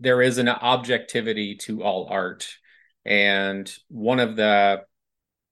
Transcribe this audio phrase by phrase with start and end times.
[0.00, 2.48] there is an objectivity to all art.
[3.04, 4.82] And one of the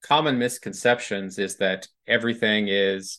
[0.03, 3.19] common misconceptions is that everything is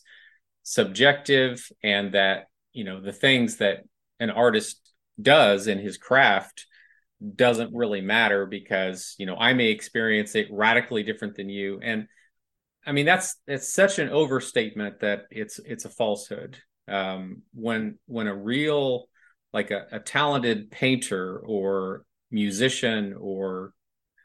[0.62, 3.84] subjective and that, you know, the things that
[4.18, 4.80] an artist
[5.20, 6.66] does in his craft
[7.34, 11.80] doesn't really matter because, you know, I may experience it radically different than you.
[11.82, 12.08] And
[12.84, 16.58] I mean, that's it's such an overstatement that it's it's a falsehood.
[16.88, 19.09] Um, when when a real
[19.52, 23.72] like a, a talented painter or musician or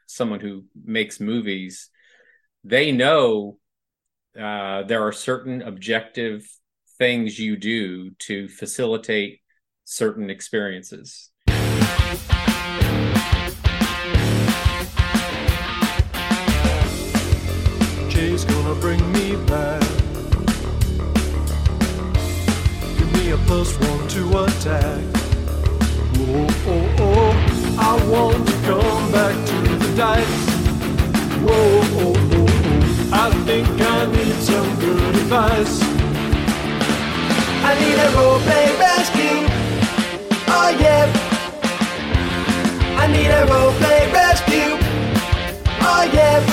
[0.07, 1.89] someone who makes movies,
[2.63, 3.57] they know
[4.39, 6.47] uh, there are certain objective
[6.97, 9.39] things you do to facilitate
[9.83, 11.31] certain experiences.
[18.43, 19.84] Gonna bring me back.
[23.47, 25.03] Plus one to attack.
[26.17, 27.33] Oh, oh, oh,
[27.79, 30.37] I want to come back to the dice.
[31.43, 35.79] Whoa, oh, oh, oh, I think I need some good advice.
[37.63, 39.39] I need a roleplay rescue.
[40.47, 41.05] Oh yeah.
[42.97, 44.77] I need a roleplay rescue.
[45.81, 46.43] Oh yeah.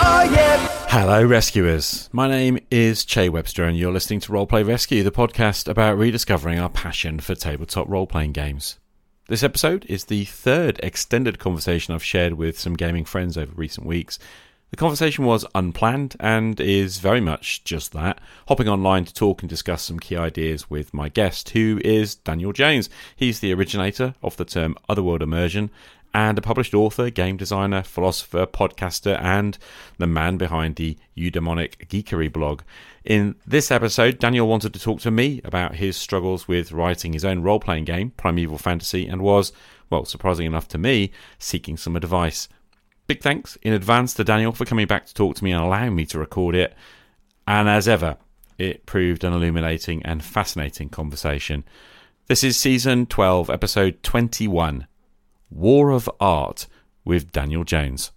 [0.00, 0.65] Oh yeah.
[0.98, 2.08] Hello, rescuers.
[2.10, 6.58] My name is Che Webster, and you're listening to Roleplay Rescue, the podcast about rediscovering
[6.58, 8.78] our passion for tabletop role playing games.
[9.28, 13.86] This episode is the third extended conversation I've shared with some gaming friends over recent
[13.86, 14.18] weeks.
[14.70, 19.50] The conversation was unplanned and is very much just that, hopping online to talk and
[19.50, 22.88] discuss some key ideas with my guest, who is Daniel Jones.
[23.14, 25.68] He's the originator of the term Otherworld Immersion
[26.16, 29.58] and a published author, game designer, philosopher, podcaster, and
[29.98, 32.62] the man behind the Eudaimonic Geekery blog.
[33.04, 37.22] In this episode, Daniel wanted to talk to me about his struggles with writing his
[37.22, 39.52] own role playing game, Primeval Fantasy, and was,
[39.90, 42.48] well, surprising enough to me, seeking some advice.
[43.06, 45.94] Big thanks in advance to Daniel for coming back to talk to me and allowing
[45.94, 46.74] me to record it.
[47.46, 48.16] And as ever,
[48.56, 51.62] it proved an illuminating and fascinating conversation.
[52.26, 54.86] This is season 12, episode 21
[55.50, 56.66] War of Art
[57.04, 58.10] with Daniel Jones.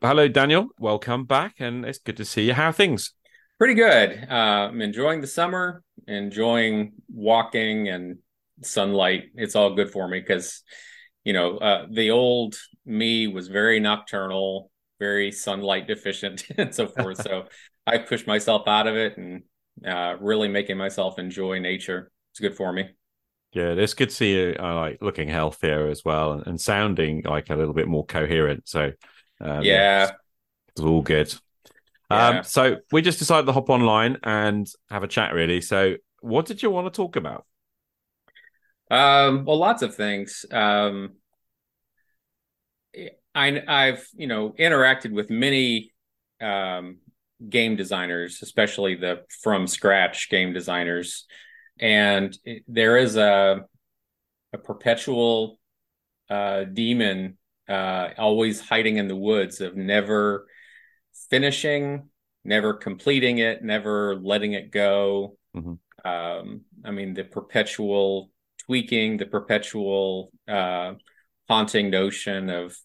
[0.00, 0.68] Hello, Daniel.
[0.78, 2.54] Welcome back, and it's good to see you.
[2.54, 3.14] How are things?
[3.58, 4.26] Pretty good.
[4.30, 8.18] Uh, I'm enjoying the summer, enjoying walking and
[8.62, 9.24] sunlight.
[9.34, 10.62] It's all good for me because,
[11.24, 17.22] you know, uh, the old me was very nocturnal, very sunlight deficient, and so forth.
[17.22, 17.44] so
[17.86, 19.42] I pushed myself out of it and
[19.86, 22.10] uh, really making myself enjoy nature.
[22.32, 22.90] It's good for me.
[23.52, 23.78] Good.
[23.78, 27.50] It's good to see you uh, like looking healthier as well and, and, sounding like
[27.50, 28.66] a little bit more coherent.
[28.66, 28.92] So
[29.40, 30.12] um, yeah,
[30.68, 31.34] it's all good.
[32.10, 32.28] Yeah.
[32.28, 35.34] Um, so we just decided to hop online and have a chat.
[35.34, 35.60] Really.
[35.60, 37.44] So what did you want to talk about?
[38.90, 40.46] Um, well, lots of things.
[40.50, 41.16] Um,
[43.34, 45.92] I, I've you know interacted with many
[46.40, 46.98] um,
[47.48, 51.26] game designers, especially the from scratch game designers,
[51.80, 53.64] and it, there is a
[54.52, 55.58] a perpetual
[56.28, 57.38] uh, demon
[57.68, 60.46] uh, always hiding in the woods of never
[61.30, 62.08] finishing,
[62.44, 65.36] never completing it, never letting it go.
[65.56, 65.74] Mm-hmm.
[66.08, 68.30] Um, I mean, the perpetual
[68.66, 70.94] tweaking, the perpetual uh,
[71.48, 72.76] haunting notion of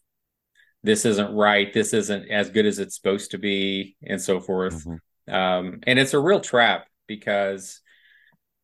[0.83, 4.85] this isn't right, this isn't as good as it's supposed to be, and so forth.
[4.85, 5.33] Mm-hmm.
[5.33, 7.81] Um, and it's a real trap because,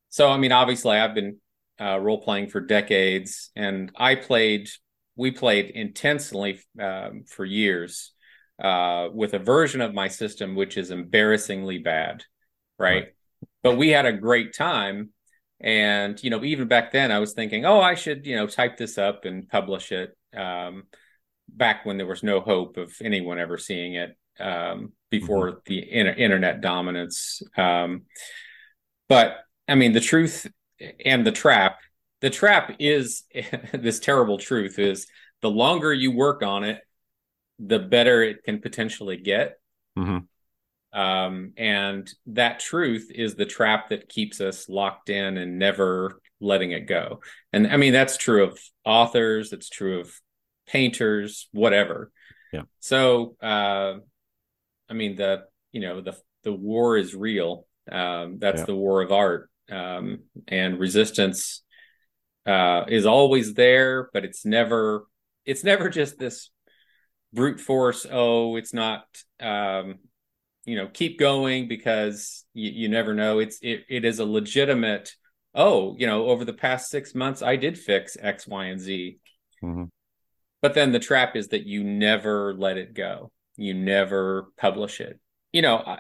[0.09, 1.38] so I mean, obviously, I've been
[1.81, 4.69] uh, role playing for decades, and I played
[5.16, 8.13] we played intensely um, for years
[8.62, 12.24] uh, with a version of my system which is embarrassingly bad,
[12.80, 12.94] right?
[12.95, 13.07] right?
[13.62, 15.09] But we had a great time,
[15.59, 18.78] and you know, even back then, I was thinking, oh, I should you know type
[18.78, 20.16] this up and publish it.
[20.35, 20.84] Um,
[21.56, 25.59] back when there was no hope of anyone ever seeing it um, before mm-hmm.
[25.66, 27.41] the in- internet dominance.
[27.58, 28.03] Um,
[29.08, 29.38] but
[29.68, 30.48] I mean, the truth
[31.06, 31.77] and the trap
[32.24, 33.24] the trap is
[33.74, 35.07] this terrible truth is
[35.42, 36.81] the longer you work on it,
[37.60, 39.60] the better it can potentially get.
[39.98, 40.98] Mm-hmm.
[40.98, 46.72] Um, and that truth is the trap that keeps us locked in and never letting
[46.72, 47.19] it go.
[47.51, 50.13] And I mean, that's true of authors, it's true of
[50.68, 52.12] painters, whatever.
[52.51, 52.63] Yeah.
[52.80, 53.95] So, uh,
[54.89, 57.65] I mean, the, you know, the, the war is real.
[57.92, 58.65] Um, that's yeah.
[58.65, 59.50] the war of art.
[59.71, 61.63] Um, and resistance
[62.45, 65.07] uh, is always there, but it's never
[65.45, 66.50] it's never just this
[67.33, 68.06] brute force.
[68.10, 69.06] Oh, it's not
[69.39, 69.95] um,
[70.65, 75.12] you know keep going because you, you never know it's it, it is a legitimate
[75.54, 79.19] oh you know over the past six months i did fix x y and z
[79.62, 79.89] Mhm.
[80.63, 83.33] But then the trap is that you never let it go.
[83.57, 85.19] You never publish it.
[85.51, 85.98] You know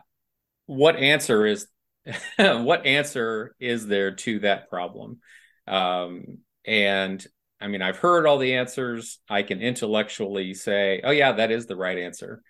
[0.65, 1.67] what answer is
[2.37, 5.19] what answer is there to that problem?
[5.67, 7.25] Um and
[7.59, 9.19] i mean i've heard all the answers.
[9.29, 12.41] I can intellectually say oh yeah that is the right answer.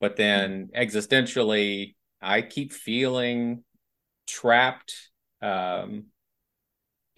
[0.00, 3.64] But then existentially i keep feeling
[4.26, 4.94] trapped
[5.42, 6.06] um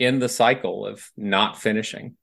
[0.00, 2.16] in the cycle of not finishing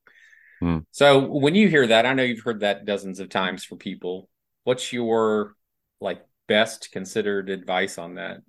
[0.60, 0.80] Hmm.
[0.92, 4.30] so when you hear that i know you've heard that dozens of times for people
[4.66, 5.56] what's your
[6.02, 8.40] like best considered advice on that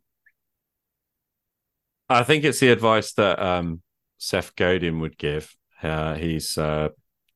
[2.10, 3.82] I think it's the advice that um,
[4.18, 5.54] Seth Godin would give.
[5.80, 6.88] Uh, he's, uh,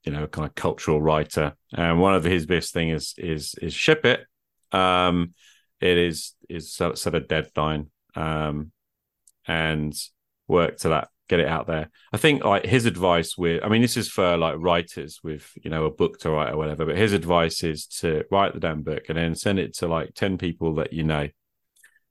[0.02, 3.72] you know, kind of cultural writer, and one of his best thing is is is
[3.72, 4.26] ship it.
[4.76, 5.34] Um,
[5.80, 8.72] it is is set, set a deadline um,
[9.46, 9.94] and
[10.48, 11.90] work to that, get it out there.
[12.12, 15.70] I think like his advice with, I mean, this is for like writers with you
[15.70, 16.86] know a book to write or whatever.
[16.86, 20.14] But his advice is to write the damn book and then send it to like
[20.14, 21.28] ten people that you know,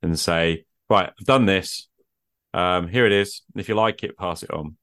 [0.01, 1.87] and say, right, I've done this
[2.53, 3.41] um, here it is.
[3.55, 4.77] If you like it, pass it on.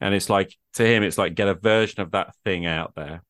[0.00, 3.22] And it's like to him, it's like get a version of that thing out there,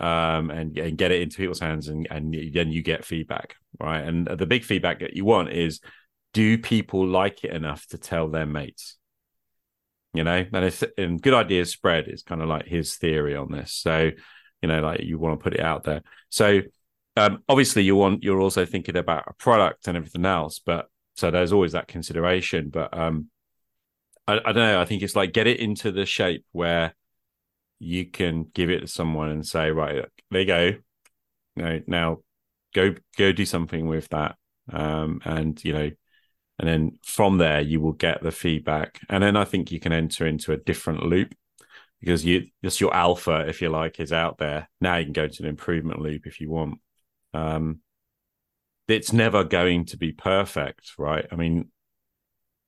[0.00, 4.00] um, and, and get it into people's hands, and and then you get feedback, right?
[4.00, 5.80] And the big feedback that you want is,
[6.32, 8.96] do people like it enough to tell their mates?
[10.16, 13.50] You know, and it's and good ideas spread is kind of like his theory on
[13.52, 13.72] this.
[13.72, 14.10] So,
[14.62, 16.02] you know, like you want to put it out there.
[16.30, 16.62] So,
[17.16, 21.30] um, obviously, you want you're also thinking about a product and everything else, but so
[21.30, 23.28] there's always that consideration but um
[24.26, 26.94] I, I don't know i think it's like get it into the shape where
[27.78, 30.64] you can give it to someone and say right there you go
[31.56, 32.18] you know now
[32.74, 34.36] go go do something with that
[34.72, 35.90] um and you know
[36.58, 39.92] and then from there you will get the feedback and then i think you can
[39.92, 41.34] enter into a different loop
[42.00, 45.26] because you just your alpha if you like is out there now you can go
[45.28, 46.78] to an improvement loop if you want
[47.34, 47.80] um
[48.88, 51.26] it's never going to be perfect, right?
[51.32, 51.70] I mean,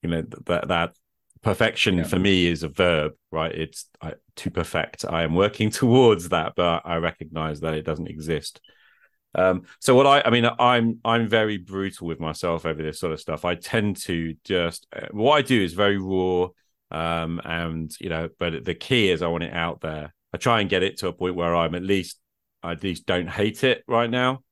[0.03, 0.97] you know that that
[1.43, 2.05] perfection Yeah.
[2.05, 3.53] for me is a verb, right?
[3.53, 5.05] It's I, to perfect.
[5.09, 8.61] I am working towards that, but I recognize that it doesn't exist.
[9.35, 13.13] Um, so what I, I mean, I'm I'm very brutal with myself over this sort
[13.13, 13.45] of stuff.
[13.45, 16.49] I tend to just uh, what I do is very raw,
[16.91, 20.15] um, and you know, but the key is I want it out there.
[20.33, 22.19] I try and get it to a point where I'm at least
[22.63, 24.43] I at least don't hate it right now,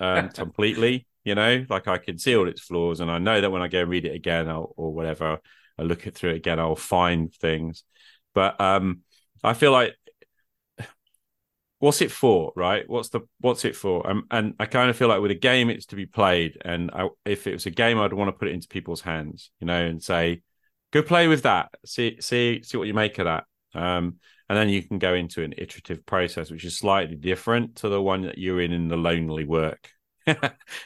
[0.00, 1.06] um, completely.
[1.24, 3.68] You know, like I can see all its flaws, and I know that when I
[3.68, 5.38] go and read it again I'll, or whatever,
[5.78, 7.84] I look it through it again, I'll find things.
[8.34, 9.00] But um,
[9.42, 9.94] I feel like
[11.84, 12.88] what's it for, right?
[12.88, 14.08] What's the what's it for?
[14.08, 16.90] Um, and I kind of feel like with a game, it's to be played, and
[16.90, 19.66] I, if it was a game, I'd want to put it into people's hands, you
[19.66, 20.40] know, and say,
[20.92, 23.44] go play with that, see see see what you make of that.
[23.74, 24.16] Um,
[24.48, 28.00] and then you can go into an iterative process, which is slightly different to the
[28.00, 29.90] one that you're in in the lonely work.
[30.26, 30.34] you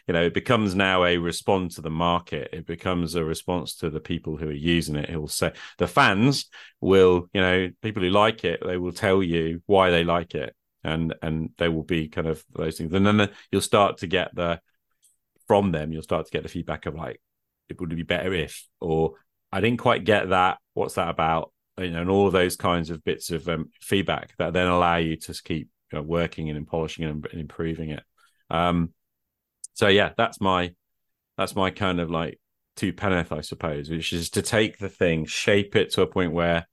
[0.08, 2.50] know, it becomes now a response to the market.
[2.52, 5.10] It becomes a response to the people who are using it.
[5.10, 6.46] It will say the fans
[6.80, 10.56] will, you know, people who like it, they will tell you why they like it,
[10.84, 12.92] and and they will be kind of those things.
[12.92, 14.60] And then the, you'll start to get the
[15.46, 15.92] from them.
[15.92, 17.20] You'll start to get the feedback of like,
[17.68, 19.14] it would be better if, or
[19.50, 20.58] I didn't quite get that.
[20.74, 21.52] What's that about?
[21.78, 25.16] You know, and all those kinds of bits of um, feedback that then allow you
[25.16, 28.02] to keep you know, working and polishing and, and improving it.
[28.50, 28.92] Um,
[29.74, 30.74] so yeah, that's my
[31.36, 32.40] that's my kind of like
[32.76, 36.32] two penneth, I suppose, which is to take the thing, shape it to a point
[36.32, 36.66] where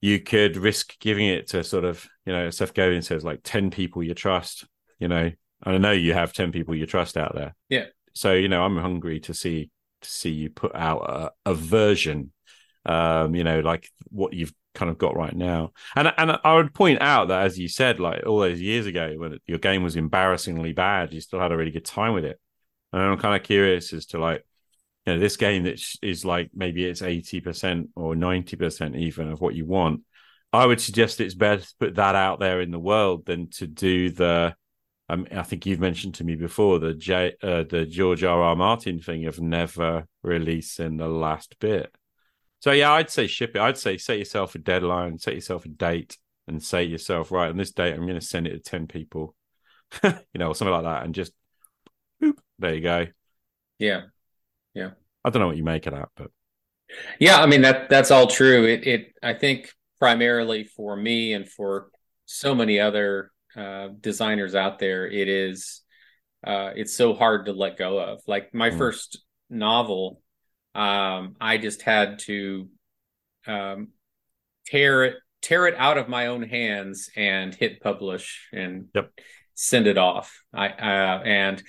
[0.00, 3.70] you could risk giving it to sort of, you know, Seth Godin says like 10
[3.70, 4.66] people you trust,
[4.98, 5.30] you know.
[5.66, 7.54] And I know you have 10 people you trust out there.
[7.68, 7.86] Yeah.
[8.14, 9.70] So, you know, I'm hungry to see
[10.02, 12.32] to see you put out a, a version,
[12.86, 15.72] um, you know, like what you've kind of got right now.
[15.96, 19.14] And and I would point out that as you said, like all those years ago
[19.16, 22.38] when your game was embarrassingly bad, you still had a really good time with it.
[22.92, 24.44] And I'm kind of curious as to like,
[25.08, 29.54] you know, this game that is like maybe it's 80% or 90% even of what
[29.54, 30.02] you want.
[30.52, 33.66] I would suggest it's better to put that out there in the world than to
[33.66, 34.54] do the
[35.08, 38.42] um, I think you've mentioned to me before the J, uh, the George R.
[38.42, 38.54] R.
[38.54, 41.90] Martin thing of never releasing the last bit.
[42.60, 43.62] So yeah, I'd say ship it.
[43.62, 47.48] I'd say set yourself a deadline, set yourself a date, and say to yourself, right,
[47.48, 49.34] on this date, I'm going to send it to ten people,
[50.04, 51.32] you know, or something like that, and just
[52.22, 53.06] boop, there you go.
[53.78, 54.02] Yeah.
[55.24, 56.30] I don't know what you make of that, but
[57.18, 58.64] Yeah, I mean that that's all true.
[58.64, 61.90] It it I think primarily for me and for
[62.26, 65.82] so many other uh, designers out there, it is
[66.46, 68.20] uh, it's so hard to let go of.
[68.26, 68.78] Like my Mm.
[68.78, 69.18] first
[69.50, 70.22] novel,
[70.74, 72.68] um, I just had to
[73.46, 73.88] um,
[74.66, 79.12] tear it tear it out of my own hands and hit publish and Yep.
[79.54, 80.42] send it off.
[80.54, 81.62] I uh, and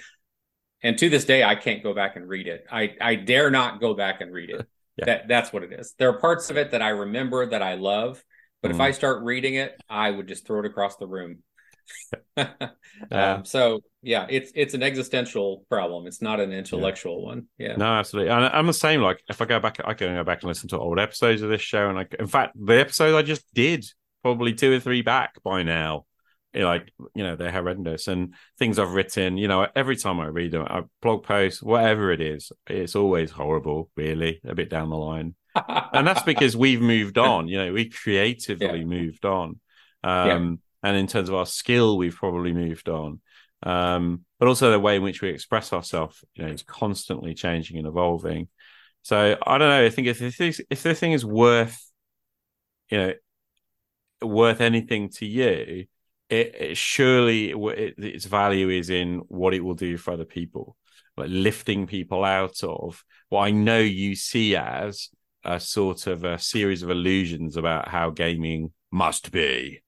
[0.84, 2.66] and to this day I can't go back and read it.
[2.72, 4.66] I I dare not go back and read it.
[4.98, 5.06] Yeah.
[5.06, 5.96] That that's what it is.
[5.98, 8.22] There are parts of it that I remember that I love,
[8.62, 8.82] but if Mm.
[8.82, 11.38] I start reading it, I would just throw it across the room.
[13.10, 13.36] Yeah.
[13.36, 16.06] um, so yeah, it's it's an existential problem.
[16.06, 17.46] It's not an intellectual one.
[17.58, 17.78] Yeah.
[17.78, 18.30] No, absolutely.
[18.32, 19.02] And I'm the same.
[19.02, 21.50] Like, if I go back, I can go back and listen to old episodes of
[21.50, 21.88] this show.
[21.88, 23.86] And like, in fact, the episode I just did,
[24.22, 26.06] probably two or three back by now,
[26.54, 28.08] like, you know, they're horrendous.
[28.08, 32.12] And things I've written, you know, every time I read them, a blog post, whatever
[32.12, 35.36] it is, it's always horrible, really, a bit down the line.
[35.94, 37.48] And that's because we've moved on.
[37.48, 38.86] You know, we creatively Yeah.
[38.86, 39.60] moved on.
[40.04, 43.20] Um, And in terms of our skill, we've probably moved on.
[43.64, 47.78] Um, but also the way in which we express ourselves, you know, is constantly changing
[47.78, 48.48] and evolving.
[49.02, 49.86] So I don't know.
[49.86, 51.78] I think if this if the thing is worth,
[52.90, 53.14] you know,
[54.22, 55.86] worth anything to you,
[56.30, 60.78] it, it surely it, its value is in what it will do for other people,
[61.18, 65.10] like lifting people out of what I know you see as
[65.44, 69.82] a sort of a series of illusions about how gaming must be.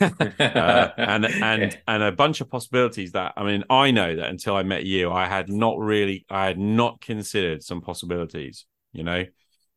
[0.54, 4.54] Uh, and and and a bunch of possibilities that I mean I know that until
[4.54, 9.24] I met you I had not really I had not considered some possibilities you know?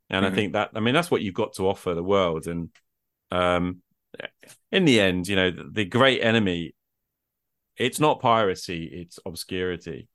[0.09, 0.31] And I Mhm.
[0.31, 2.47] think that I mean that's what you've got to offer the world.
[2.47, 2.69] And
[3.31, 3.81] um
[4.71, 6.73] in the end you know the, the great enemy
[7.75, 10.07] it's not piracy it's obscurity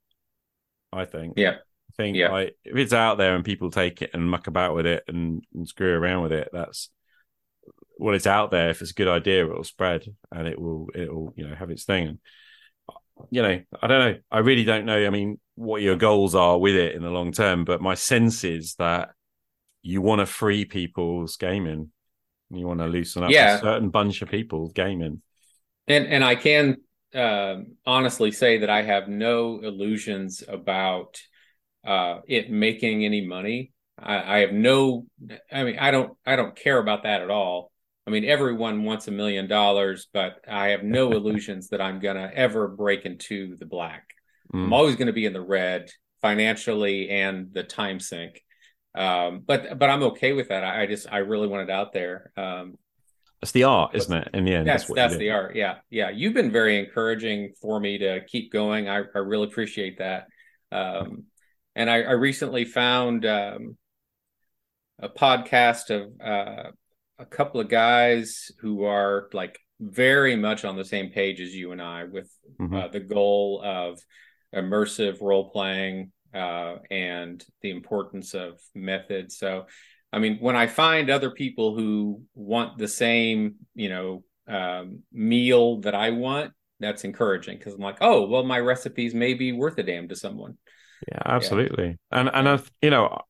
[0.93, 1.53] I think Yeah.
[1.53, 2.31] I think Yeah.
[2.31, 5.43] like if it's out there and people take it and muck about with it and,
[5.55, 6.91] and screw around with it that's
[7.99, 8.71] well, it's out there.
[8.71, 11.71] If it's a good idea, it'll spread and it will, it will, you know, have
[11.71, 12.09] its thing.
[12.09, 12.19] And
[13.31, 14.19] you know, I don't know.
[14.31, 15.07] I really don't know.
[15.07, 18.43] I mean, what your goals are with it in the long term, but my sense
[18.43, 19.11] is that
[19.83, 21.93] you want to free people's gaming.
[22.53, 23.57] You want to loosen up Yeah.
[23.57, 25.23] a certain bunch of people gaming.
[25.89, 26.77] and and I can
[27.15, 31.21] um, honestly say that I have no illusions about
[31.85, 33.73] uh, it making any money.
[33.99, 35.07] I, I have no.
[35.53, 36.17] I mean, I don't.
[36.25, 37.73] I don't care about that at all.
[38.07, 42.31] I mean, everyone wants a million dollars, but I have no illusions that I'm gonna
[42.35, 44.05] ever break into the black.
[44.55, 44.73] I'm Mm.
[44.73, 45.91] always going to be in the red
[46.21, 48.43] financially and the time sink.
[48.95, 50.65] Um, but but I'm okay with that.
[50.65, 52.31] I, I just I really want it out there.
[52.37, 52.77] Um,
[53.41, 54.29] It's the art, isn't it?
[54.35, 55.57] In the end, that's what that's the art.
[55.57, 56.11] Yeah, yeah.
[56.11, 58.89] You've been very encouraging for me to keep going.
[58.89, 60.27] I, I really appreciate that.
[60.71, 61.25] Um,
[61.75, 63.77] and I, I recently found um,
[64.99, 66.71] a podcast of uh,
[67.19, 71.73] a couple of guys who are like very much on the same page as you
[71.73, 72.31] and I with
[72.61, 72.85] Mhm.
[72.85, 73.99] uh, the goal of
[74.55, 79.33] immersive role playing uh, and the importance of method.
[79.33, 79.67] So,
[80.13, 85.81] I mean, when I find other people who want the same, you know, um, meal
[85.81, 89.79] that I want, that's encouraging because I'm like, oh, well, my recipes may be worth
[89.79, 90.59] a damn to someone.
[91.09, 91.99] Yeah, absolutely.
[92.11, 93.23] And and I, you know, like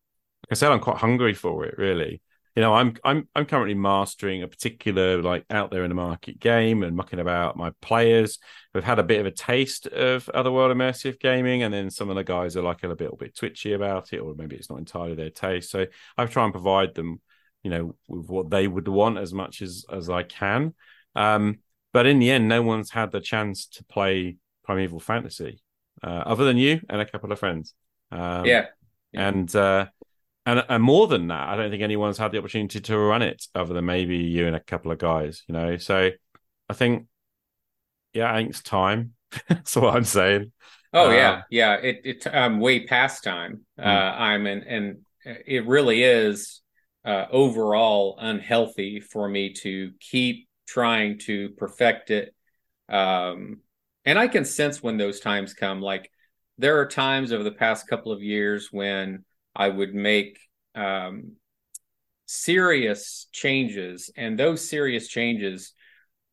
[0.51, 1.77] I said, I'm quite hungry for it.
[1.79, 2.21] Really,
[2.55, 6.39] you know, I'm I'm I'm currently mastering a particular like out there in the market
[6.39, 8.39] game and mucking about my players.
[8.75, 12.17] We've had a bit of a taste of otherworld immersive gaming, and then some of
[12.17, 15.15] the guys are like a little bit twitchy about it, or maybe it's not entirely
[15.15, 15.71] their taste.
[15.71, 15.87] So
[16.19, 17.21] I try and provide them,
[17.63, 20.75] you know, with what they would want as much as as I can.
[21.15, 21.61] Um,
[21.93, 25.63] but in the end, no one's had the chance to play Primeval Fantasy
[26.03, 27.75] uh, other than you and a couple of friends.
[28.11, 28.67] Um, yeah.
[29.13, 29.29] Yeah.
[29.29, 29.87] and uh,
[30.47, 33.47] and and more than that, I don't think anyone's had the opportunity to run it
[33.55, 35.43] other than maybe you and a couple of guys.
[35.49, 36.11] You know, so
[36.69, 37.07] I think,
[38.13, 39.15] yeah, I think it's time.
[39.49, 40.53] That's what I'm saying.
[40.93, 41.75] Oh Uh, yeah, yeah.
[41.77, 43.65] It it I'm way past time.
[43.83, 43.83] Hmm.
[43.87, 46.61] Uh, I'm in, and it really is
[47.05, 52.35] uh, overall unhealthy for me to keep trying to perfect it.
[52.89, 53.61] Um,
[54.05, 55.81] and I can sense when those times come.
[55.81, 56.11] Like
[56.59, 60.39] there are times over the past couple of years when I would make
[60.75, 61.33] um,
[62.27, 65.73] serious changes, and those serious changes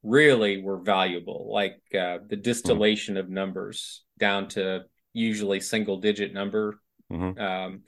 [0.04, 1.50] really were valuable.
[1.52, 4.84] Like uh, the distillation of numbers down to
[5.14, 7.40] usually single digit number Mhm.
[7.40, 7.82] um,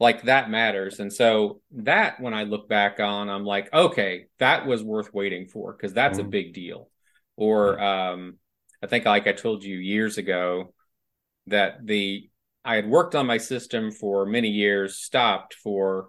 [0.00, 4.66] like that matters and so that when i look back on i'm like okay that
[4.66, 6.30] was worth waiting for because that's a Mhm.
[6.30, 6.90] big deal
[7.36, 8.36] or um,
[8.82, 10.74] i think like i told you years ago
[11.46, 12.28] that the
[12.64, 16.08] i had worked on my system for many years stopped for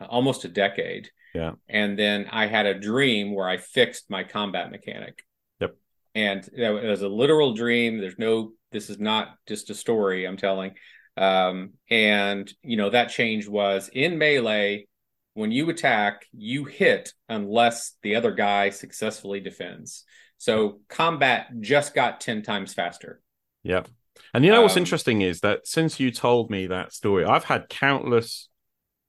[0.00, 1.52] almost a decade Yeah.
[1.68, 5.24] and then i had a dream where i fixed my combat mechanic
[5.60, 5.74] Yep.
[6.14, 10.36] and it was a literal dream there's no This is not just a story I'm
[10.36, 10.72] telling.
[11.16, 14.86] Um, and you know that change was in melee.
[15.34, 20.04] When you attack, you hit unless the other guy successfully defends.
[20.36, 23.20] So combat just got ten times faster.
[23.64, 23.88] Yep.
[24.34, 27.44] And you know what's Um, interesting is that since you told me that story, I've
[27.44, 28.48] had countless,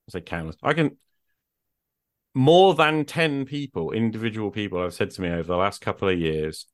[0.09, 0.97] I say countless, I can
[2.33, 6.19] more than 10 people, individual people, have said to me over the last couple of
[6.19, 6.67] years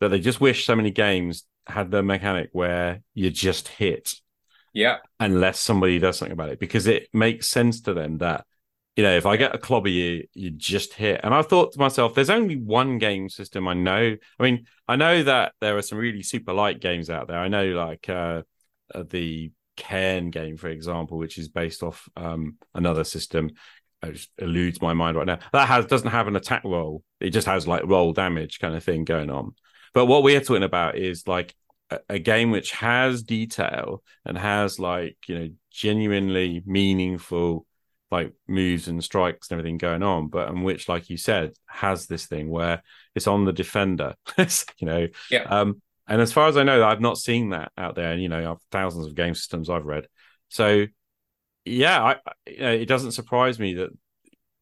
[0.00, 4.14] that they just wish so many games had the mechanic where you just hit
[4.72, 8.44] Yeah, unless somebody does something about it because it makes sense to them that
[8.96, 11.20] you know if i get a clobber you you just hit.
[11.22, 14.16] And i thought to myself there's only one game system i know.
[14.38, 17.38] I mean i know that there are some really super light games out there.
[17.38, 18.42] I know like uh,
[18.94, 23.50] uh the cairn game for example which is based off um another system.
[24.02, 25.38] It eludes my mind right now.
[25.52, 27.02] That has doesn't have an attack roll.
[27.20, 29.54] It just has like roll damage kind of thing going on.
[29.94, 31.54] But what we're talking about is like
[31.90, 37.66] a, a game which has detail and has like you know genuinely meaningful
[38.12, 42.06] like moves and strikes and everything going on but and which like you said has
[42.06, 42.82] this thing where
[43.14, 45.42] it's on the defender you know Yeah.
[45.44, 48.28] um and as far as i know i've not seen that out there and you
[48.28, 50.06] know I've- thousands of game systems i've read
[50.50, 50.86] so
[51.64, 52.16] yeah I,
[52.46, 53.90] you know, it doesn't surprise me that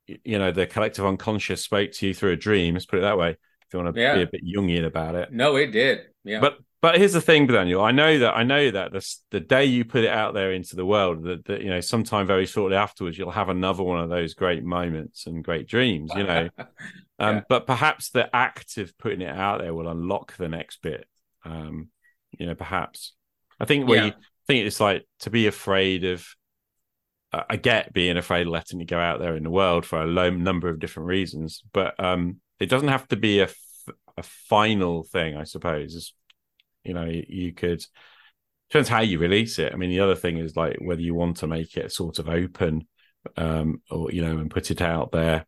[0.07, 3.19] you know the collective unconscious spoke to you through a dream let's put it that
[3.19, 3.39] way if
[3.73, 4.15] you want to Yeah.
[4.17, 6.01] be a bit jungian about it no, it did.
[6.25, 7.83] Yeah, but but here's the thing, Daniel.
[7.83, 10.77] I know that I know that the the day you put it out there into
[10.77, 14.09] the world, that, that you know, sometime very shortly afterwards, you'll have another one of
[14.11, 16.11] those great moments and great dreams.
[16.17, 16.49] You know,
[17.19, 21.07] um, but perhaps the act of putting it out there will unlock the next bit.
[21.45, 21.89] Um,
[22.39, 23.15] you know, perhaps
[23.59, 24.11] I think we Yeah.
[24.47, 26.27] think it's like to be afraid of.
[27.33, 30.01] I I get being afraid of letting it go out there in the world for
[30.03, 33.57] a low number of different reasons, but um, it doesn't have to be a f-
[34.17, 35.95] a final thing, I suppose.
[35.95, 36.13] It's-
[36.85, 37.85] you know, you, you could
[38.71, 39.73] depends how you release it.
[39.73, 42.29] I mean, the other thing is like whether you want to make it sort of
[42.29, 42.87] open,
[43.37, 45.47] um, or you know, and put it out there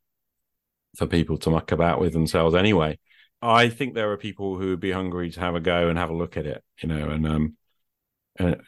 [0.97, 2.99] for people to muck about with themselves anyway.
[3.41, 6.11] I think there are people who would be hungry to have a go and have
[6.11, 7.57] a look at it, you know, and um,
[8.39, 8.61] and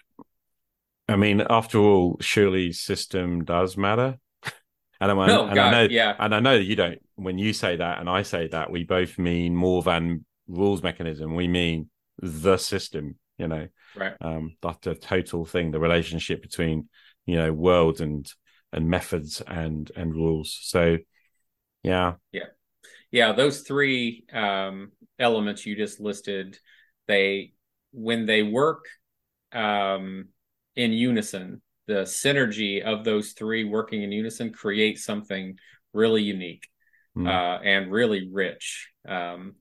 [1.09, 4.19] I mean, after all, surely system does matter.
[5.01, 6.15] And, I, No, and I know, yeah.
[6.19, 6.99] and I know that you don't.
[7.17, 11.35] When you say that, and I say that, we both mean more than rules mechanism.
[11.35, 13.17] We mean the system.
[13.39, 14.15] You know, right.
[14.21, 16.89] um, that the total thing, the relationship between
[17.27, 18.31] you know world and
[18.73, 20.59] and methods and and rules.
[20.63, 20.99] So,
[21.83, 22.43] yeah, yeah
[23.11, 23.33] Yeah.
[23.33, 26.59] those three um elements you just listed
[27.07, 27.53] they
[27.93, 28.85] when they work
[29.53, 30.29] um
[30.77, 35.57] in unison the synergy of those three working in unison creates something
[35.93, 36.69] really unique
[37.17, 37.29] Mm.
[37.29, 39.55] uh and really rich um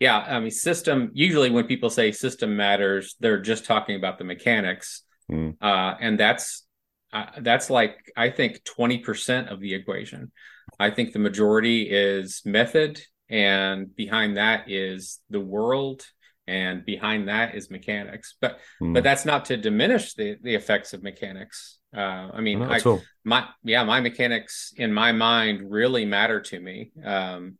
[0.00, 4.24] yeah i mean system usually when people say system matters they're just talking about the
[4.24, 5.56] mechanics Mm.
[5.60, 6.66] uh and that's
[7.12, 10.32] uh, that's like i think 20% of the equation
[10.80, 16.06] I think the majority is method, and behind that is the world,
[16.46, 18.36] and behind that is mechanics.
[18.40, 18.94] But Mm.
[18.94, 21.78] but that's not to diminish the the effects of mechanics.
[21.96, 22.78] Uh, I mean, I,
[23.24, 26.92] my yeah, my mechanics in my mind really matter to me.
[27.04, 27.58] Um,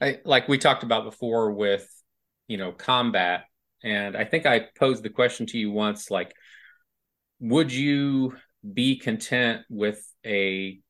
[0.00, 1.88] I, like we talked about before with
[2.48, 3.44] you know combat,
[3.82, 6.34] and I think I posed the question to you once, like,
[7.40, 8.36] would you
[8.74, 10.80] be content with a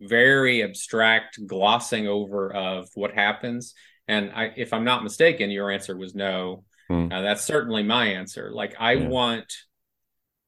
[0.00, 3.74] very abstract glossing over of what happens?
[4.08, 6.64] And I, if I'm not mistaken, your answer was no.
[6.88, 7.10] Hmm.
[7.10, 8.50] Uh, that's certainly my answer.
[8.52, 9.08] Like I Yeah.
[9.08, 9.52] want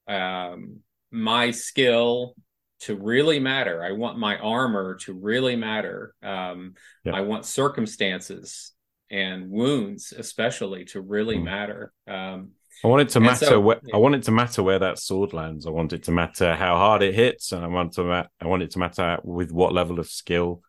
[0.07, 2.35] um, my skill
[2.81, 3.83] to really matter.
[3.83, 6.15] I want my armor to really matter.
[6.23, 7.15] Um, Yeah.
[7.17, 8.73] I want circumstances
[9.11, 11.45] and wounds, especially, to really Hmm.
[11.45, 11.93] matter.
[12.07, 12.51] Um,
[12.85, 13.47] I want it to matter.
[13.47, 15.67] so- where, I want it to matter where that sword lands.
[15.67, 18.05] I want it to matter how hard it hits, and I want to.
[18.05, 20.63] Ma- I want it to matter with what level of skill.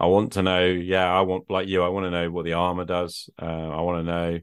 [0.00, 0.64] I want to know.
[0.66, 1.82] Yeah, I want like you.
[1.84, 3.30] I want to know what the armor does.
[3.40, 4.40] Uh, I want to know.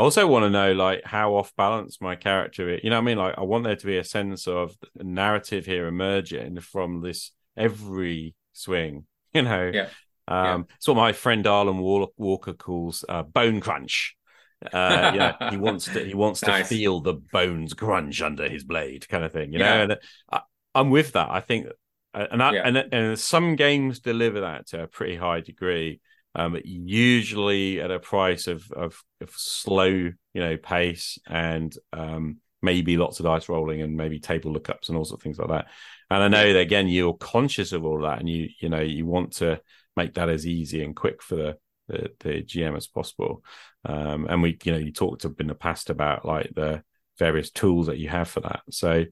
[0.00, 2.80] I also want to know like how off balance my character is.
[2.82, 3.18] You know what I mean?
[3.18, 8.34] Like I want there to be a sense of narrative here emerging from this every
[8.54, 9.04] swing.
[9.34, 9.70] You know.
[9.72, 9.88] Yeah.
[10.26, 14.16] Um, It's what my friend Arlen Wal- Walker calls uh, bone crunch.
[14.64, 19.06] Uh, yeah, he wants to he wants to feel the bones crunch under his blade,
[19.08, 19.52] kind of thing.
[19.52, 19.76] You Yeah.
[19.76, 19.96] know, and
[20.32, 20.40] I,
[20.74, 21.28] I'm with that.
[21.30, 21.66] I think,
[22.14, 22.62] uh, and I, Yeah.
[22.66, 26.00] and and some games deliver that to a pretty high degree.
[26.34, 32.96] Um, usually at a price of of, of slow, you know, pace and um, maybe
[32.96, 35.66] lots of dice rolling and maybe table lookups and all sorts of things like that.
[36.10, 39.06] And I know that again, you're conscious of all that, and you you know you
[39.06, 39.60] want to
[39.96, 43.42] make that as easy and quick for the the, the GM as possible.
[43.84, 46.82] Um, and we, you know, you talked in the past about like the
[47.18, 48.60] various tools that you have for that.
[48.70, 49.04] So,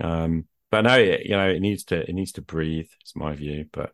[0.00, 2.88] um, but no, it, you know, it needs to it needs to breathe.
[3.00, 3.92] It's my view, but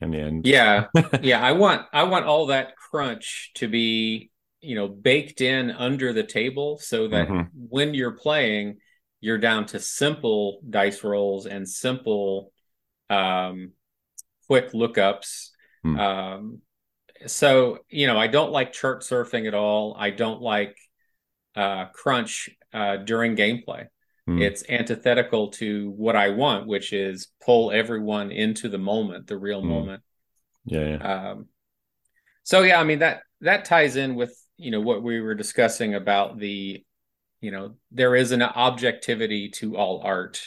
[0.00, 0.86] the yeah,
[1.22, 1.40] yeah.
[1.40, 6.22] I want I want all that crunch to be you know baked in under the
[6.22, 7.48] table so that Mhm.
[7.54, 8.78] when you're playing,
[9.20, 12.52] you're down to simple dice rolls and simple,
[13.08, 13.72] um,
[14.46, 15.50] quick lookups.
[15.82, 15.98] Hmm.
[16.00, 16.58] Um,
[17.26, 19.94] so you know, I don't like chart surfing at all.
[19.98, 20.76] I don't like
[21.54, 23.86] uh, crunch uh, during gameplay.
[24.30, 24.42] Hmm.
[24.42, 29.60] It's antithetical to what I want, which is pull everyone into the moment, the real
[29.60, 29.68] Hmm.
[29.68, 30.02] moment.
[30.66, 31.30] yeah, yeah.
[31.30, 31.48] Um,
[32.42, 35.94] so yeah, I mean that that ties in with you know what we were discussing
[35.94, 36.84] about the
[37.40, 40.42] you know there is an objectivity to all art,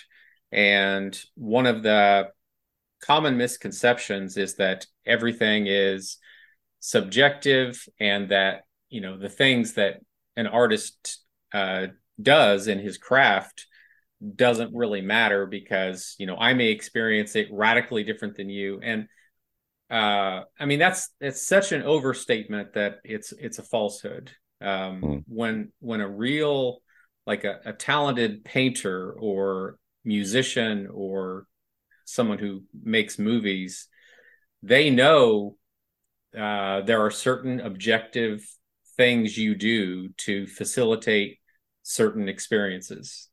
[0.51, 2.29] and one of the
[3.01, 6.17] common misconceptions is that everything is
[6.79, 9.99] subjective and that you know the things that
[10.35, 11.21] an artist
[11.53, 11.87] uh,
[12.21, 13.67] does in his craft
[14.35, 18.79] doesn't really matter because you know I may experience it radically different than you.
[18.81, 19.07] And
[19.89, 24.31] uh I mean that's it's such an overstatement that it's it's a falsehood.
[24.61, 25.23] Um Mm.
[25.27, 26.81] when when a real
[27.25, 31.47] like a, a talented painter or musician or
[32.05, 33.87] someone who makes movies
[34.61, 35.55] they know
[36.37, 38.45] uh there are certain objective
[38.97, 41.39] things you do to facilitate
[41.83, 43.29] certain experiences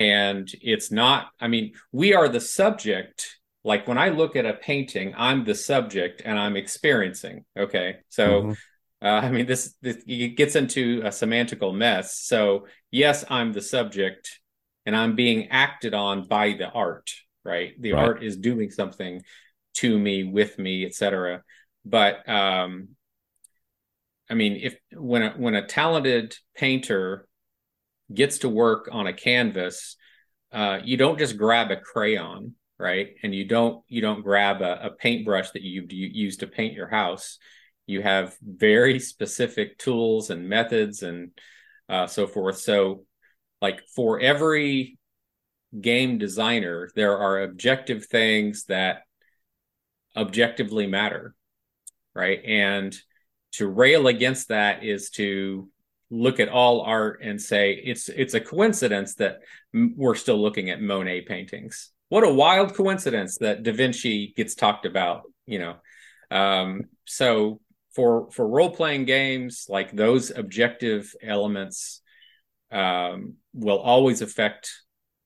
[0.00, 4.54] and it's not i mean we are the subject like when i look at a
[4.54, 8.56] painting i'm the subject and i'm experiencing okay so Mhm.
[9.02, 13.62] uh, i mean this, this it gets into a semantical mess so yes i'm the
[13.62, 14.40] subject
[14.86, 17.10] and i'm being acted on by the art
[17.44, 18.02] right the Right.
[18.02, 19.22] art is doing something
[19.74, 21.42] to me with me etc
[21.84, 22.88] but um
[24.30, 27.28] i mean if when a, when a talented painter
[28.12, 29.96] gets to work on a canvas
[30.52, 33.14] uh, you don't just grab a crayon right?
[33.22, 36.74] And you don't you don't grab a, a paintbrush that you you use to paint
[36.74, 37.38] your house.
[37.86, 41.30] You have very specific tools and methods and
[41.88, 42.58] uh, so forth.
[42.58, 43.04] So
[43.60, 44.98] like for every
[45.80, 49.02] game designer there are objective things that
[50.16, 51.34] objectively matter
[52.14, 52.40] right?
[52.44, 52.96] And
[53.54, 55.68] to rail against that is to
[56.10, 59.40] look at all art and say it's it's a coincidence that
[59.72, 61.90] we're still looking at Monet paintings.
[62.08, 65.76] What a wild coincidence that Da Vinci gets talked about, you know.
[66.30, 67.60] Um, so
[67.94, 72.02] for for role playing games, like those objective elements
[72.70, 74.70] um, will always affect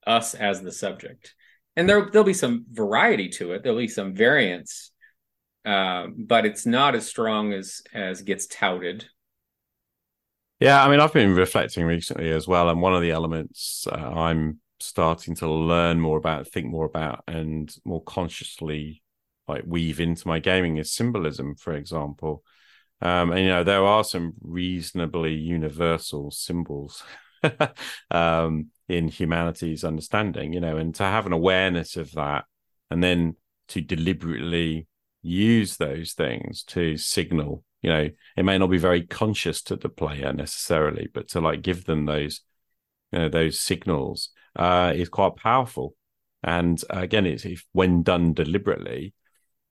[0.06, 1.34] us as the subject,
[1.76, 3.62] and there there'll be some variety to it.
[3.62, 4.92] There'll be some variance,
[5.64, 9.06] um, but it's not as strong as as gets touted.
[10.60, 13.94] Yeah, I mean, I've been reflecting recently as well, and one of the elements uh,
[13.94, 19.02] I'm starting to learn more about, think more about, and more consciously
[19.46, 22.42] like weave into my gaming is symbolism, for example.
[23.00, 27.04] Um, and you know, there are some reasonably universal symbols
[28.10, 32.46] um, in humanity's understanding, you know, and to have an awareness of that,
[32.90, 33.36] and then
[33.68, 34.88] to deliberately
[35.22, 39.88] use those things to signal you know it may not be very conscious to the
[39.88, 42.40] player necessarily but to like give them those
[43.12, 45.94] you know those signals uh is quite powerful.
[46.42, 49.14] And uh, again it's if when done deliberately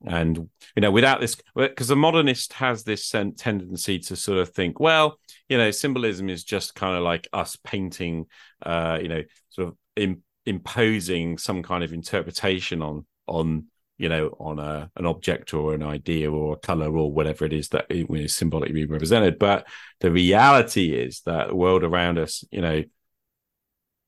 [0.05, 0.37] and
[0.75, 5.19] you know without this because the modernist has this tendency to sort of think well
[5.49, 8.25] you know symbolism is just kind of like us painting
[8.63, 13.65] uh you know sort of im- imposing some kind of interpretation on on
[13.97, 17.53] you know, on a an object or an idea or a color or whatever it
[17.53, 19.39] is that it is symbolically being represented.
[19.39, 19.67] But
[19.99, 22.83] the reality is that the world around us, you know,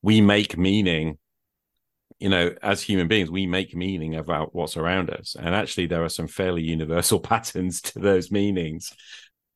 [0.02, 1.17] we make meaning.
[2.19, 6.04] You know, as human beings, we make meaning about what's around us, and actually, there
[6.04, 8.93] are some fairly universal patterns to those meanings.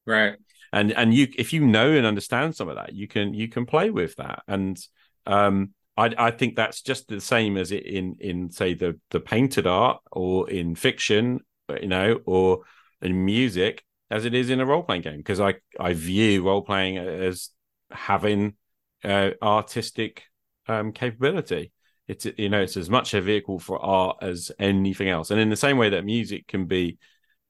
[0.06, 0.38] Right.
[0.72, 3.66] And and you, if you know and understand some of that, you can you can
[3.66, 4.44] play with that.
[4.48, 4.80] And
[5.26, 9.20] um, I, I think that's just the same as it in in say the the
[9.20, 11.40] painted art or in fiction,
[11.82, 12.62] you know, or
[13.02, 16.62] in music as it is in a role playing game because I I view role
[16.62, 17.50] playing as
[17.92, 18.56] having
[19.04, 20.24] uh, artistic
[20.68, 21.72] um, capability.
[22.08, 25.50] It's you know it's as much a vehicle for art as anything else, and in
[25.50, 26.98] the same way that music can be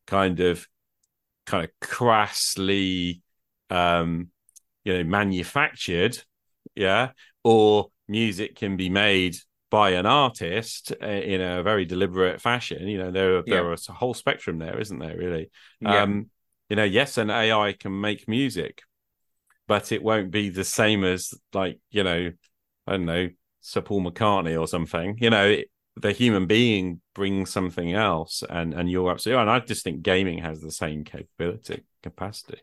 [0.06, 0.67] kind of
[1.45, 3.21] kind of crassly
[3.69, 4.29] um
[4.84, 6.21] you know manufactured
[6.75, 7.12] yeah
[7.43, 9.36] or music can be made
[9.71, 13.60] by an artist uh, in a very deliberate fashion you know there Yeah.
[13.62, 15.49] there is a whole spectrum there isn't there really
[15.80, 16.06] Yeah.
[16.06, 16.30] um
[16.69, 18.84] you know yes an ai can make music
[19.67, 22.32] but it won't be the same as like you know,
[22.88, 23.30] I don't know,
[23.62, 25.17] Sir Paul McCartney or something.
[25.19, 29.43] You know, it, the human being brings something else, and and you're absolutely right.
[29.56, 32.60] And I just think gaming has the same capability capacity.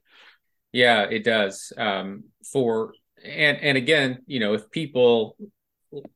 [0.73, 1.73] Yeah, it does.
[1.77, 2.93] Um, for
[3.25, 5.37] and and again, you know, if people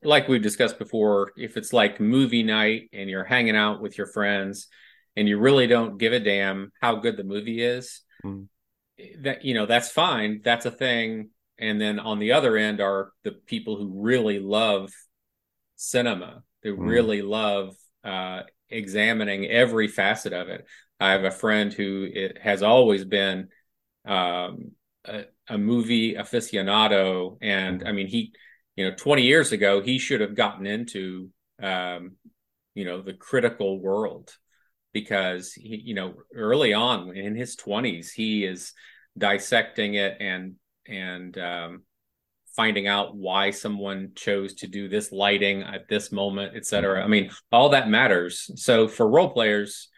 [0.03, 4.07] like we've discussed before, if it's like movie night and you're hanging out with your
[4.07, 4.67] friends
[5.15, 8.47] and you really don't give a damn how good the movie is, mm.
[9.19, 10.41] that you know, that's fine.
[10.43, 11.29] That's a thing.
[11.57, 14.91] And then on the other end are the people who really love
[15.75, 16.87] cinema, who mm.
[16.87, 20.65] really love uh, examining every facet of it.
[20.99, 23.49] I have a friend who it has always been
[24.05, 24.71] um,
[25.03, 28.33] a, a, movie aficionado, and I mean, he,
[28.75, 31.29] you know, 20 years ago, he should have gotten into,
[31.61, 32.13] um,
[32.73, 34.33] you know, the critical world
[34.93, 38.73] because he, you know, early on in his 20s, he is
[39.17, 40.55] dissecting it and
[40.87, 41.83] and um,
[42.55, 47.03] finding out why someone chose to do this lighting at this moment, et cetera.
[47.03, 48.49] I mean, all that matters.
[48.55, 49.89] So for role players,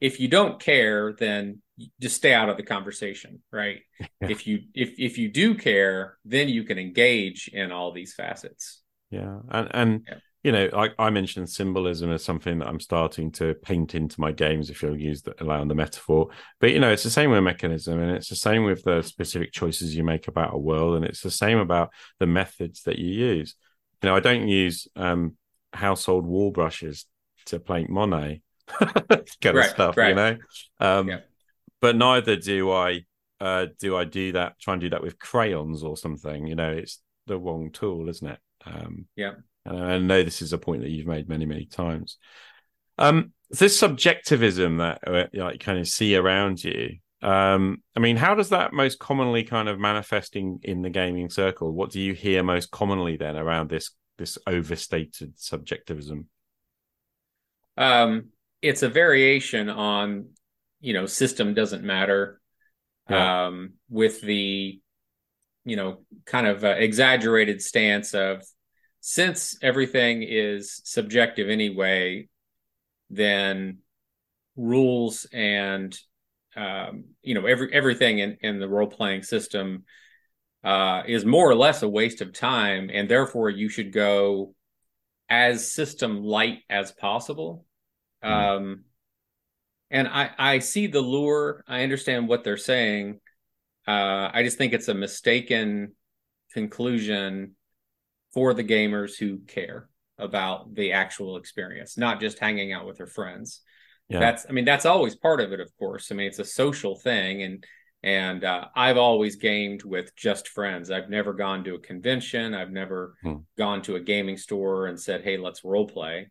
[0.00, 1.62] if you don't care, then
[2.00, 3.80] just stay out of the conversation, right?
[4.00, 4.06] Yeah.
[4.20, 8.82] If you if if you do care, then you can engage in all these facets.
[9.10, 10.18] Yeah, and and yeah.
[10.44, 14.32] you know, I, I mentioned symbolism as something that I'm starting to paint into my
[14.32, 16.28] games, if you'll use the, allowing the metaphor.
[16.60, 19.52] But you know, it's the same with mechanism, and it's the same with the specific
[19.52, 23.08] choices you make about a world, and it's the same about the methods that you
[23.08, 23.56] use.
[24.02, 25.36] You know, I don't use um,
[25.72, 27.06] household wall brushes
[27.46, 28.42] to paint Monet
[28.78, 29.02] kind
[29.44, 30.10] right, of stuff, right.
[30.10, 30.36] you know.
[30.78, 31.20] Um, yeah
[31.84, 33.04] but neither do I
[33.42, 36.46] uh, do I do that try and do that with crayons or something.
[36.46, 38.38] You know, it's the wrong tool, isn't it?
[38.64, 39.32] Um, yeah.
[39.66, 42.16] And I know this is a point that you've made many, many times.
[42.96, 46.96] Um, this subjectivism that uh, you like kind of see around you.
[47.20, 51.70] Um, I mean, how does that most commonly kind of manifesting in the gaming circle?
[51.70, 56.30] What do you hear most commonly then around this this overstated subjectivism?
[57.76, 58.30] Um,
[58.62, 60.28] it's a variation on
[60.84, 62.40] you know system doesn't matter
[63.08, 63.46] yeah.
[63.46, 64.78] um, with the
[65.64, 68.44] you know kind of uh, exaggerated stance of
[69.00, 72.28] since everything is subjective anyway
[73.08, 73.78] then
[74.56, 75.98] rules and
[76.54, 79.84] um, you know every everything in, in the role playing system
[80.64, 84.54] uh, is more or less a waste of time and therefore you should go
[85.30, 87.64] as system light as possible
[88.22, 88.30] mm.
[88.30, 88.84] um,
[89.94, 91.64] and I I see the lure.
[91.68, 93.20] I understand what they're saying.
[93.86, 95.92] Uh, I just think it's a mistaken
[96.52, 97.54] conclusion
[98.32, 103.06] for the gamers who care about the actual experience, not just hanging out with their
[103.06, 103.60] friends.
[104.08, 104.18] Yeah.
[104.18, 106.10] That's I mean that's always part of it, of course.
[106.10, 107.64] I mean it's a social thing, and
[108.02, 110.90] and uh, I've always gamed with just friends.
[110.90, 112.52] I've never gone to a convention.
[112.52, 113.36] I've never hmm.
[113.56, 116.30] gone to a gaming store and said, "Hey, let's role play."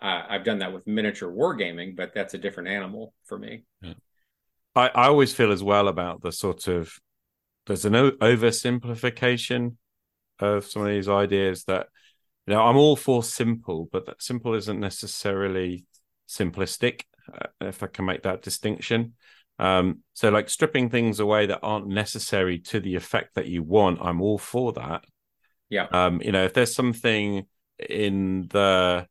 [0.00, 3.64] Uh, I've done that with miniature wargaming, but that's a different animal for me.
[3.82, 3.94] Yeah.
[4.74, 6.92] I, I always feel as well about the sort of
[7.66, 9.76] there's an oversimplification
[10.38, 11.88] of some of these ideas that
[12.46, 15.84] you know I'm all for simple, but that simple isn't necessarily
[16.28, 17.02] simplistic.
[17.32, 19.14] Uh, if I can make that distinction.
[19.58, 23.98] Um, so like stripping things away that aren't necessary to the effect that you want,
[24.00, 25.04] I'm all for that.
[25.68, 25.86] Yeah.
[25.92, 27.46] Um, you know, if there's something
[27.78, 29.06] in the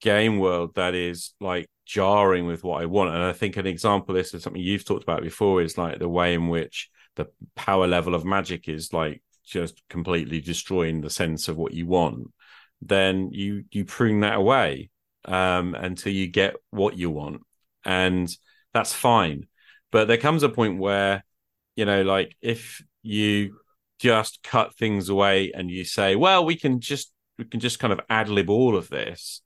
[0.00, 3.14] game world that is like jarring with what I want.
[3.14, 5.98] And I think an example of this is something you've talked about before is like
[5.98, 11.10] the way in which the power level of magic is like just completely destroying the
[11.10, 12.28] sense of what you want.
[12.82, 14.90] Then you you prune that away
[15.26, 17.42] um, until you get what you want,
[17.84, 18.34] and
[18.72, 19.46] that's fine.
[19.92, 21.24] But there comes a point where
[21.76, 23.58] you know, like if you
[23.98, 27.92] just cut things away and you say, well, we can just we can just kind
[27.92, 29.42] of ad lib all of this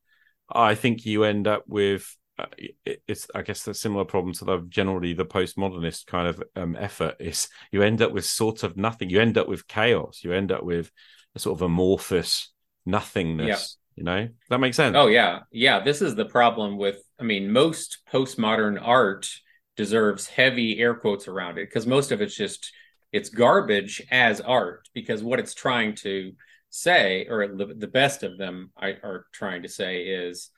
[0.51, 2.47] I think you end up with uh,
[2.85, 7.17] it's I guess a similar problem to the generally the postmodernist kind of um, effort
[7.21, 9.09] is you end up with sort of nothing.
[9.09, 10.21] You end up with chaos.
[10.23, 10.91] You end up with
[11.35, 12.53] a sort of amorphous
[12.85, 13.47] nothingness.
[13.47, 13.57] Yeah.
[13.97, 14.97] You know that makes sense.
[14.99, 15.85] Oh yeah, yeah.
[15.85, 16.97] This is the problem with.
[17.21, 19.29] I mean, most postmodern art
[19.77, 22.73] deserves heavy air quotes around it because most of it's just
[23.13, 26.33] it's garbage as art because what it's trying to
[26.75, 30.51] say, or the, best of them I, are trying to say, is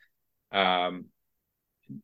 [0.51, 1.07] um,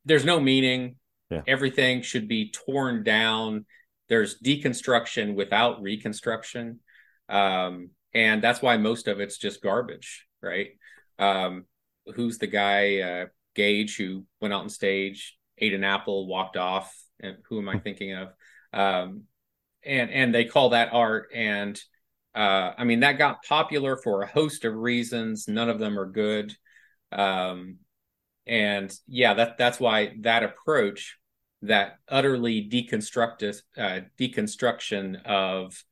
[0.04, 0.96] there's no meaning.
[1.30, 1.40] Yeah.
[1.46, 3.64] Everything should be torn down.
[4.10, 6.80] There's deconstruction without reconstruction.
[7.30, 10.72] Um, and that's why most of it's just garbage, right?
[11.18, 11.64] Um,
[12.14, 16.94] who's the guy, uh, Gage, who went out on stage, ate an apple, walked off?
[17.18, 18.28] And who am I thinking of?
[18.74, 19.22] Um,
[19.82, 21.80] and and they call that art and
[22.34, 25.48] uh, I mean that got popular for a host of reasons.
[25.48, 26.54] None of them are good,
[27.10, 27.78] um,
[28.46, 31.18] and yeah, that that's why that approach,
[31.62, 35.82] that utterly deconstructive uh, deconstruction of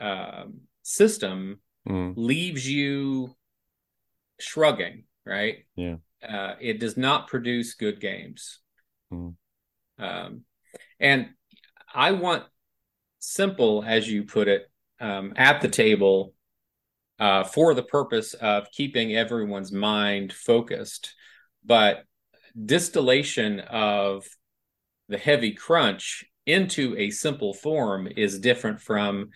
[0.00, 2.12] um, system, Mm.
[2.16, 3.34] leaves you
[4.38, 5.04] shrugging.
[5.24, 5.66] Right?
[5.76, 5.96] Yeah.
[6.26, 8.60] Uh, it does not produce good games,
[9.12, 9.36] Mm.
[9.98, 10.44] um,
[10.98, 11.30] and
[11.94, 12.44] I want
[13.18, 16.34] simple, as you put it, um, at the table
[17.18, 21.14] uh, for the purpose of keeping everyone's mind focused.
[21.64, 22.04] But
[22.64, 24.24] distillation of
[25.08, 29.30] the heavy crunch into a simple form is different from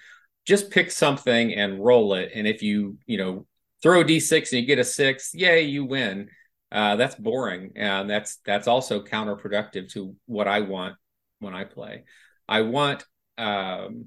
[0.47, 2.33] just pick something and roll it.
[2.35, 3.47] And if you, you know,
[3.83, 6.29] throw a d6 and you get a six, yay, you win.
[6.73, 10.97] Uh, that's boring, and that's that's also counterproductive to what I want
[11.39, 12.03] when I play.
[12.49, 13.05] I want
[13.39, 14.07] um,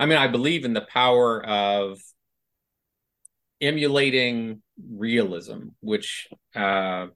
[0.00, 2.00] I mean, I believe in the power of
[3.60, 7.08] emulating realism, which uh,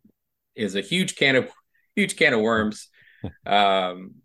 [0.55, 1.51] is a huge can of
[1.97, 2.91] huge can of worms.
[3.47, 4.17] um,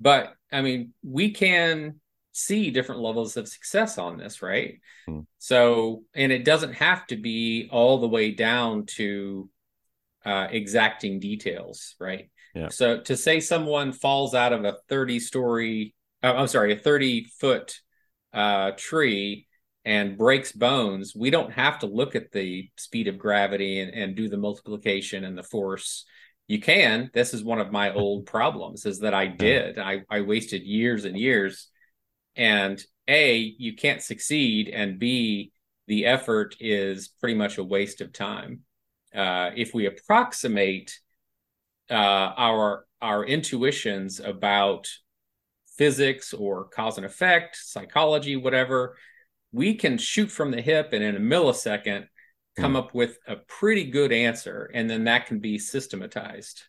[0.00, 2.00] but I mean, we can
[2.30, 4.78] see different levels of success on this, right?
[5.08, 5.20] Hmm.
[5.38, 9.50] So, and it doesn't have to be all the way down to
[10.24, 12.30] uh, exacting details, right?
[12.54, 12.68] Yeah.
[12.68, 17.24] So to say someone falls out of a 30 story, uh, I'm sorry, a 30
[17.40, 17.80] foot
[18.34, 19.46] uh, tree
[19.84, 24.16] and breaks bones, we don't have to look at the speed of gravity and, and
[24.16, 26.04] do the multiplication and the force.
[26.46, 27.10] You can.
[27.14, 29.78] This is one of my old problems is that I did.
[29.78, 31.68] I, I wasted years and years.
[32.36, 34.68] And A, you can't succeed.
[34.68, 35.52] And B,
[35.86, 38.60] the effort is pretty much a waste of time.
[39.14, 40.98] Uh, if we approximate
[41.90, 44.88] uh, our our intuitions about
[45.76, 48.96] physics or cause and effect, psychology, whatever,
[49.52, 52.06] we can shoot from the hip and in a millisecond
[52.56, 52.76] come Mm.
[52.76, 56.62] up with a pretty good answer, and then that can be systematized.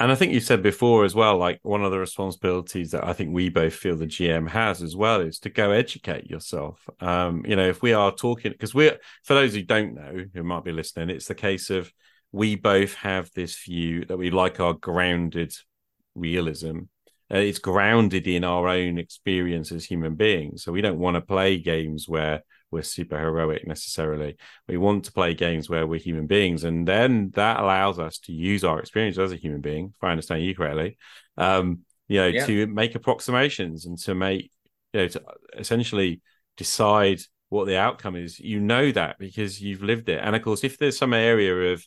[0.00, 3.12] And I think you said before as well, like one of the responsibilities that I
[3.12, 6.88] think we both feel the GM has as well is to go educate yourself.
[6.98, 10.42] Um, you know, if we are talking, because we're, for those who don't know, who
[10.42, 11.92] might be listening, it's the case of
[12.32, 15.54] we both have this view that we like our grounded
[16.16, 16.80] realism.
[17.32, 20.62] Uh, it's grounded in our own experience as human beings.
[20.62, 24.36] So we don't want to play games where we're super heroic necessarily.
[24.66, 28.32] We want to play games where we're human beings, and then that allows us to
[28.32, 30.96] use our experience as a human being, if I understand you correctly,
[31.36, 32.46] um, you know, Yeah.
[32.46, 34.50] to make approximations and to make,
[34.92, 35.22] you know, to
[35.56, 36.20] essentially
[36.56, 38.40] decide what the outcome is.
[38.40, 41.86] You know that because you've lived it, and of course, if there's some area of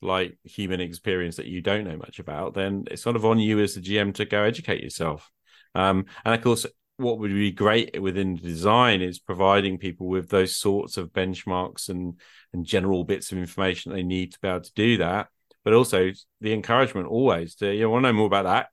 [0.00, 3.60] like human experience that you don't know much about, then it's sort of on you
[3.60, 5.30] as the GM to go educate yourself.
[5.74, 6.66] Um, and of course,
[6.98, 11.88] what would be great within the design is providing people with those sorts of benchmarks
[11.88, 12.20] and
[12.52, 15.28] and general bits of information they need to be able to do that.
[15.64, 18.68] But also the encouragement always to you want to know more about that.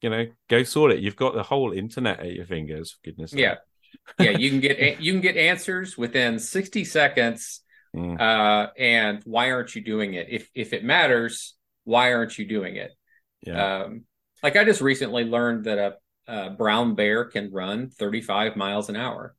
[0.00, 1.00] You know, go sort it.
[1.00, 2.92] You've got the whole internet at your fingers.
[2.92, 3.32] For goodness.
[3.32, 3.40] sake.
[3.40, 3.56] Yeah,
[4.20, 7.62] yeah, you can get you can get answers within sixty seconds.
[7.96, 8.20] Mm.
[8.20, 10.28] Uh, and why aren't you doing it?
[10.30, 12.92] If if it matters, why aren't you doing it?
[13.42, 13.82] Yeah.
[13.84, 14.04] Um,
[14.42, 18.96] like I just recently learned that a, a brown bear can run 35 miles an
[18.96, 19.34] hour,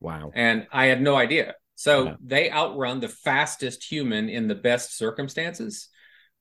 [0.00, 0.30] wow.
[0.34, 1.54] and I had no idea.
[1.74, 2.14] So Yeah.
[2.24, 5.88] they outrun the fastest human in the best circumstances.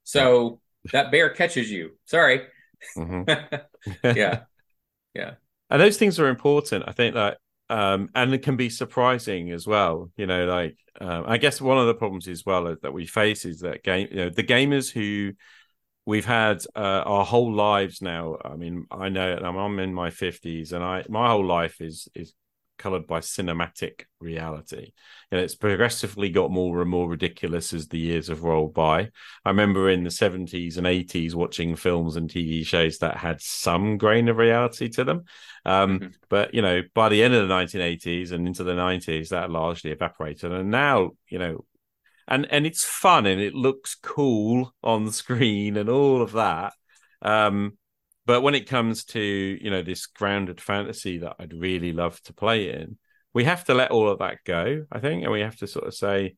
[0.04, 0.60] So
[0.92, 1.98] that bear catches you.
[2.06, 2.42] Sorry.
[2.98, 3.26] Mhm.
[4.04, 4.42] yeah.
[5.14, 5.34] Yeah.
[5.70, 7.38] and those things are important i think that
[7.72, 11.78] um and it can be surprising as well you know like um, i guess one
[11.78, 14.92] of the problems as well that we face is that game you know the gamers
[14.92, 15.32] who
[16.06, 20.10] we've had uh, our whole lives now i mean i know I'm, I'm in my
[20.10, 22.34] 50s and i my whole life is is
[22.82, 24.92] colored by cinematic reality
[25.32, 29.10] and it's progressively got more and more ridiculous as the years have rolled by
[29.46, 33.98] I remember in the 70s and 80s watching films and TV shows that had some
[33.98, 35.24] grain of reality to them.
[35.66, 36.14] Um, Mhm.
[36.30, 39.92] But, you know, by the end of the 1980s and into the 90s, that largely
[39.92, 40.52] evaporated.
[40.52, 41.66] And now, you know,
[42.28, 46.74] and, and it's fun and it looks cool on screen and all of that.
[47.22, 47.78] Um,
[48.32, 52.34] but when it comes to, you know, this grounded fantasy that I'd really love to
[52.34, 52.98] play in,
[53.34, 55.24] we have to let all of that go, I think.
[55.24, 56.38] And we have to sort of say,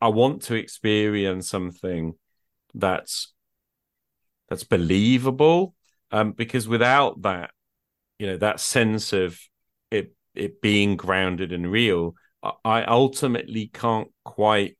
[0.00, 2.14] I want to experience something
[2.74, 3.34] that's
[4.48, 5.74] that's believable.
[6.12, 7.50] Um, because without that,
[8.20, 9.36] you know, that sense of
[9.90, 14.78] it it being grounded and real, I, I ultimately can't quite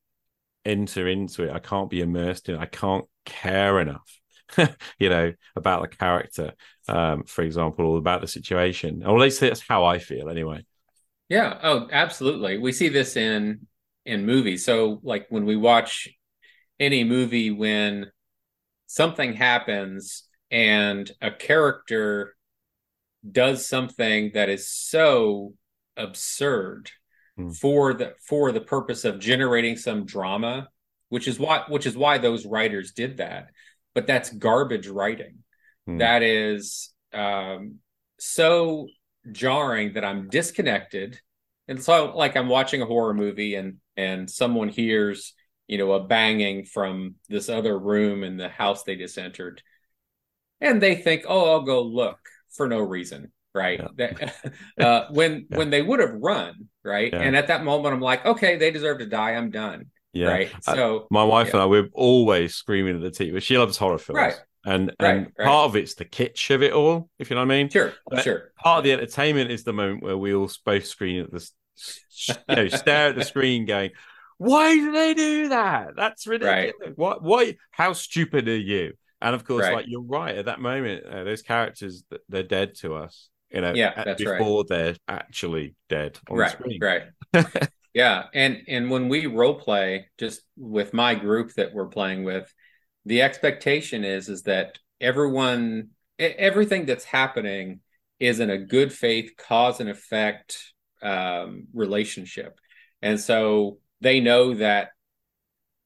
[0.65, 1.51] enter into it.
[1.53, 2.61] I can't be immersed in it.
[2.61, 4.18] I can't care enough
[4.99, 6.53] you know, about the character,
[6.89, 9.03] um, for example, or about the situation.
[9.05, 10.65] Or at least that's how I feel anyway.
[11.29, 11.59] Yeah.
[11.63, 12.59] Oh, absolutely.
[12.59, 13.67] We see this in
[14.05, 14.65] in movies.
[14.65, 16.09] So like when we watch
[16.81, 18.11] any movie when
[18.87, 22.37] something happens and a character
[23.31, 25.55] does something that is so
[25.97, 26.91] absurd
[27.37, 27.55] Hmm.
[27.61, 30.69] for the for the purpose of generating some drama
[31.11, 33.49] which is why which is why those writers did that
[33.95, 35.39] but that's garbage writing.
[35.87, 35.99] Hmm.
[35.99, 37.77] that is um
[38.19, 38.89] so
[39.33, 41.21] jarring that i'm disconnected.
[41.67, 45.35] And so like i'm watching a horror movie and and someone hears
[45.67, 49.63] you know a banging from this other room in the house they just entered.
[50.61, 52.19] And they think oh i'll go look
[52.57, 53.81] for no reason right?
[53.97, 54.35] That-
[54.81, 55.57] uh, when Yeah.
[55.59, 57.13] when they would have run right?
[57.13, 57.21] Yeah.
[57.21, 59.33] and at that moment i'm like okay they deserve to die.
[59.35, 59.87] I'm done
[60.19, 60.29] Yeah.
[60.29, 61.55] right Uh, so My wife Yeah.
[61.55, 63.41] and I, we're always screaming at the TV.
[63.43, 64.17] She loves horror films.
[64.19, 64.35] Right.
[64.67, 65.47] And, and right.
[65.47, 67.69] part of it's the kitsch of it all, if you know what I mean.
[67.71, 71.21] sure But- sure Part of the entertainment is the moment where we all both screen
[71.25, 71.49] at the
[72.49, 73.91] you know, stare at the screen going,
[74.37, 75.91] why do they do that?
[75.97, 76.93] That's ridiculous.
[76.97, 78.93] What, what, how stupid are you?
[79.21, 79.75] And of course, Right.
[79.75, 83.73] like you're right at that moment, uh, those characters they're dead to us, you know,
[83.75, 84.39] Yeah, at- that's right.
[84.39, 86.79] before they're actually dead on right screen.
[86.83, 87.03] right
[87.99, 92.53] yeah and and when we role play just with my group that we're playing with
[93.05, 95.89] the expectation is is that everyone
[96.19, 97.81] everything that's happening
[98.21, 100.73] is in a good faith cause and effect
[101.03, 102.59] um, relationship.
[103.03, 104.91] And so they know that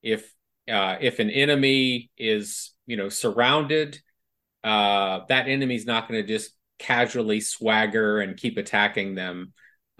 [0.03, 0.33] if
[0.71, 4.01] uh, if an enemy is you know surrounded
[4.65, 9.53] uh, that enemy's not going to just casually swagger and keep attacking them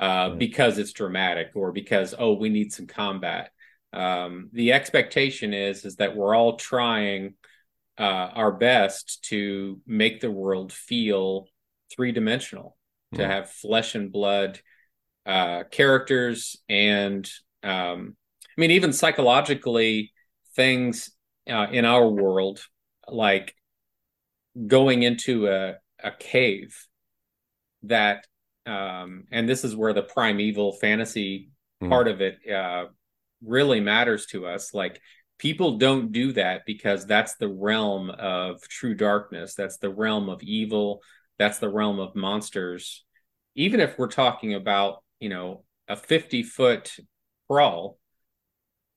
[0.03, 0.35] uh, Yeah.
[0.37, 3.53] because it's dramatic or because oh we need some combat.
[3.93, 7.35] Um, the expectation is is that we're all trying
[7.99, 11.47] uh, our best to make the world feel
[11.95, 12.77] three dimensional,
[13.15, 13.27] to Mm.
[13.27, 14.61] have flesh and blood
[15.25, 17.31] uh, characters, and
[17.63, 20.13] um, I mean even psychologically
[20.57, 21.13] things
[21.49, 22.59] uh, in our world
[23.07, 23.55] like
[24.67, 26.89] going into a a cave
[27.85, 28.27] that
[28.67, 31.49] um and this is where the primeval fantasy
[31.83, 31.89] Mm.
[31.89, 32.87] part of it uh
[33.45, 34.73] really matters to us.
[34.73, 35.01] Like
[35.39, 39.55] people don't do that because that's the realm of true darkness.
[39.57, 41.03] That's the realm of evil.
[41.39, 43.05] That's the realm of monsters.
[43.57, 46.95] Even if we're talking about you know a 50 foot
[47.49, 47.99] crawl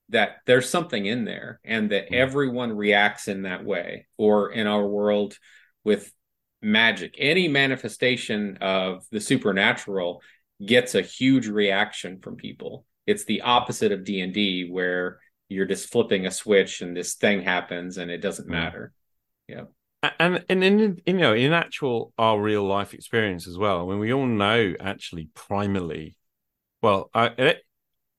[0.09, 2.15] that there's something in there and that Mm.
[2.15, 4.05] everyone reacts in that way.
[4.17, 5.39] Or in our world
[5.83, 6.13] with
[6.61, 10.21] magic any manifestation of the supernatural
[10.65, 16.25] gets a huge reaction from people it's the opposite of d&d where you're just flipping
[16.25, 18.51] a switch and this thing happens and it doesn't Mm.
[18.51, 18.93] matter
[20.19, 23.81] and and in you know in actual our real life experience as well.
[23.85, 26.15] I mean, we all know actually primarily.
[26.81, 27.61] Well, I it,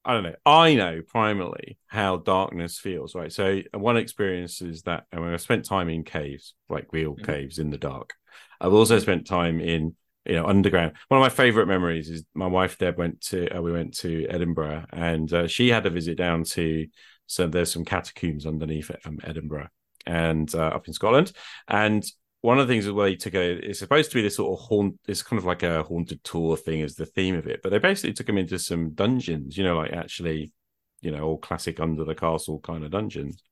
[0.05, 0.35] I don't know.
[0.45, 3.15] I know primarily how darkness feels.
[3.15, 3.33] Right.
[3.33, 7.25] So one experience is that I mean, I've spent time in caves, like real Mhm.
[7.25, 8.15] caves in the dark.
[8.61, 9.95] I've also spent time in
[10.25, 10.95] you know underground.
[11.09, 14.27] One of my favorite memories is my wife Deb went to uh, we went to
[14.29, 16.87] Edinburgh and uh, she had a visit down to
[17.27, 19.69] so there's some catacombs underneath um, Edinburgh
[20.07, 21.33] and uh, up in Scotland.
[21.69, 22.05] And
[22.41, 24.59] one of the things is where they took a it's supposed to be this sort
[24.59, 27.61] of haunt it's kind of like a haunted tour thing as the theme of it,
[27.63, 30.53] but they basically took them into some dungeons, you know, like actually,
[31.01, 33.43] you know, all classic under the castle kind of dungeons.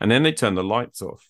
[0.00, 1.28] And then they turned the lights off.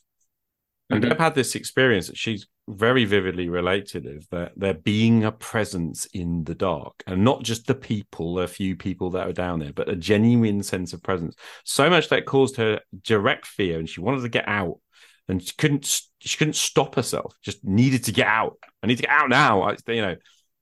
[0.91, 1.09] And Mhm.
[1.11, 6.07] Deb had this experience that she's very vividly related of that there being a presence
[6.07, 9.73] in the dark and not just the people, a few people that are down there,
[9.73, 11.35] but a genuine sense of presence.
[11.65, 14.81] So much that caused her direct fear and she wanted to get out
[15.29, 18.59] and she couldn't she couldn't stop herself, just needed to get out.
[18.83, 19.63] I need to get out now.
[19.63, 20.17] I, you know,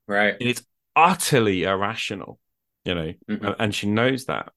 [0.06, 0.64] right and it's
[0.94, 2.38] utterly irrational,
[2.84, 3.46] you know, Mhm.
[3.46, 4.52] and, and she knows that.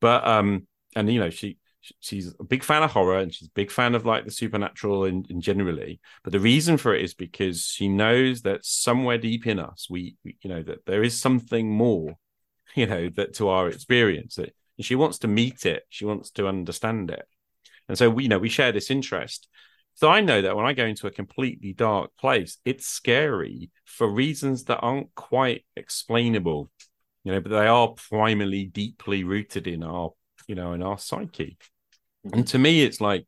[0.00, 0.66] But um,
[0.96, 1.58] and you know, she
[2.00, 5.04] she's a big fan of horror and she's a big fan of like the supernatural
[5.04, 6.00] and, generally.
[6.22, 10.16] But the reason for it is because she knows that somewhere deep in us, we,
[10.24, 12.14] we you know, that there is something more,
[12.74, 16.48] you know, that to our experience that she wants to meet it, she wants to
[16.48, 17.26] understand it,
[17.88, 19.48] and so we you know we share this interest.
[19.94, 24.08] So I know that when I go into a completely dark place, it's scary for
[24.08, 26.70] reasons that aren't quite explainable,
[27.24, 30.12] you know, but they are primarily deeply rooted in our,
[30.46, 31.58] you know, in our psyche.
[32.24, 33.26] And to me, it's like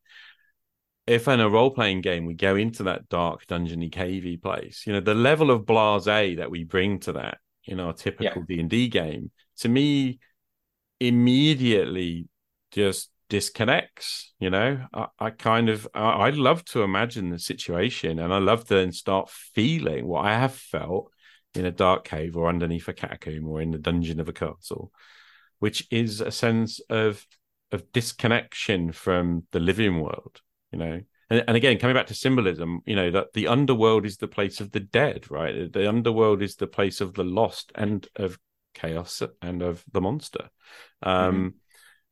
[1.06, 4.92] if in a role playing game we go into that dark, dungeony, cavey place, you
[4.92, 8.70] know, the level of blase that we bring to that in our typical D and
[8.70, 10.18] D game, to me,
[11.00, 12.28] immediately
[12.70, 14.32] just disconnects.
[14.38, 18.38] You know, I, I kind of I, I love to imagine the situation, and I
[18.38, 21.10] love to then start feeling what I have felt
[21.54, 24.92] in a dark cave or underneath a catacomb or in the dungeon of a castle,
[25.58, 27.26] which is a sense of
[27.72, 30.40] of disconnection from the living world.
[30.70, 31.00] You know,
[31.30, 34.60] and, and again, coming back to symbolism, you know that the underworld is the place
[34.60, 35.72] of the dead, right?
[35.72, 38.38] The underworld is the place of the lost and of
[38.74, 40.50] chaos and of the monster.
[41.02, 41.48] Um, mm-hmm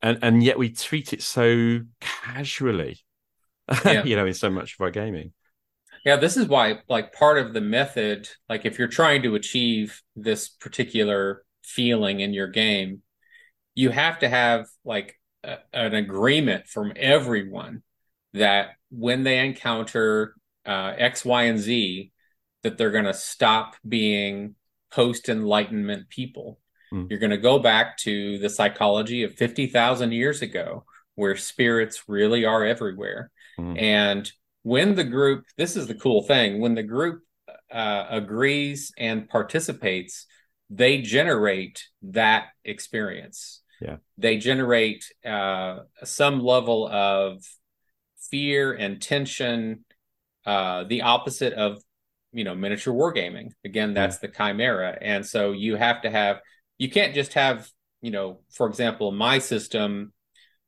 [0.01, 2.99] and and yet we treat it so casually
[3.85, 4.03] yeah.
[4.03, 5.31] you know in so much of our gaming
[6.05, 10.01] yeah this is why like part of the method like if you're trying to achieve
[10.15, 13.01] this particular feeling in your game
[13.75, 17.83] you have to have like a, an agreement from everyone
[18.33, 20.35] that when they encounter
[20.65, 22.11] uh, x y and z
[22.63, 24.55] that they're going to stop being
[24.91, 26.59] post enlightenment people
[26.93, 27.09] Mm.
[27.09, 30.85] You're going to go back to the psychology of 50,000 years ago,
[31.15, 33.31] where spirits really are everywhere.
[33.59, 33.81] Mm.
[33.81, 34.31] And
[34.63, 37.23] when the group, this is the cool thing, when the group
[37.71, 40.25] uh, agrees and participates,
[40.69, 43.60] they generate that experience.
[43.81, 43.97] Yeah.
[44.17, 47.43] They generate uh, some level of
[48.29, 49.85] fear and tension,
[50.45, 51.81] uh, the opposite of
[52.31, 53.51] you know miniature wargaming.
[53.65, 54.27] Again, that's yeah.
[54.27, 56.39] the chimera, and so you have to have
[56.77, 57.69] you can't just have
[58.01, 60.11] you know for example my system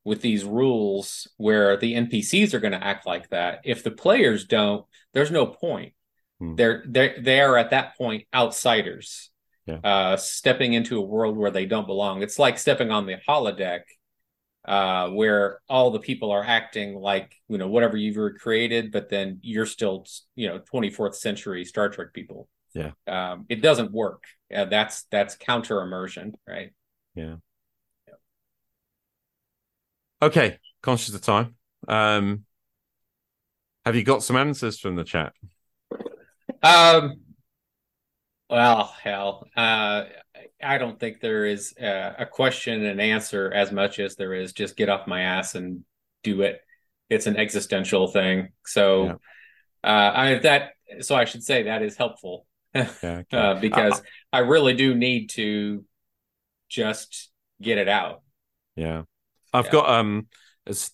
[0.05, 4.45] with these rules where the npcs are going to act like that if the players
[4.45, 5.93] don't there's no point
[6.39, 6.55] hmm.
[6.55, 9.32] they're they they are at that point outsiders
[9.66, 9.78] yeah.
[9.84, 12.22] uh stepping into a world where they don't belong.
[12.22, 13.82] It's like stepping on the holodeck
[14.66, 19.39] uh where all the people are acting like you know whatever you've recreated, but then
[19.41, 20.05] you're still
[20.36, 22.47] you know 24th century star trek people.
[22.74, 22.91] Yeah.
[23.07, 24.24] Um, it doesn't work.
[24.53, 26.72] Uh, that's that's counter immersion right?
[27.16, 27.36] Yeah.
[28.07, 28.14] yeah.
[30.22, 30.57] Okay.
[30.82, 31.55] Conscious of time.
[31.88, 32.45] Um
[33.86, 35.34] have you got some answers from the chat?
[36.61, 37.22] Um
[38.53, 40.03] well hell uh
[40.63, 44.53] i don't think there is a, a question and answer as much as there is
[44.53, 45.83] just get off my ass and
[46.23, 46.61] do it
[47.09, 49.13] it's an existential thing so yeah.
[49.83, 52.45] uh i that so i should say that is helpful
[52.75, 53.25] yeah, okay.
[53.37, 55.85] uh, because uh, I really do need to
[56.69, 57.31] just
[57.61, 58.23] get it out.
[58.75, 59.03] Yeah,
[59.53, 59.71] I've yeah.
[59.71, 60.27] got um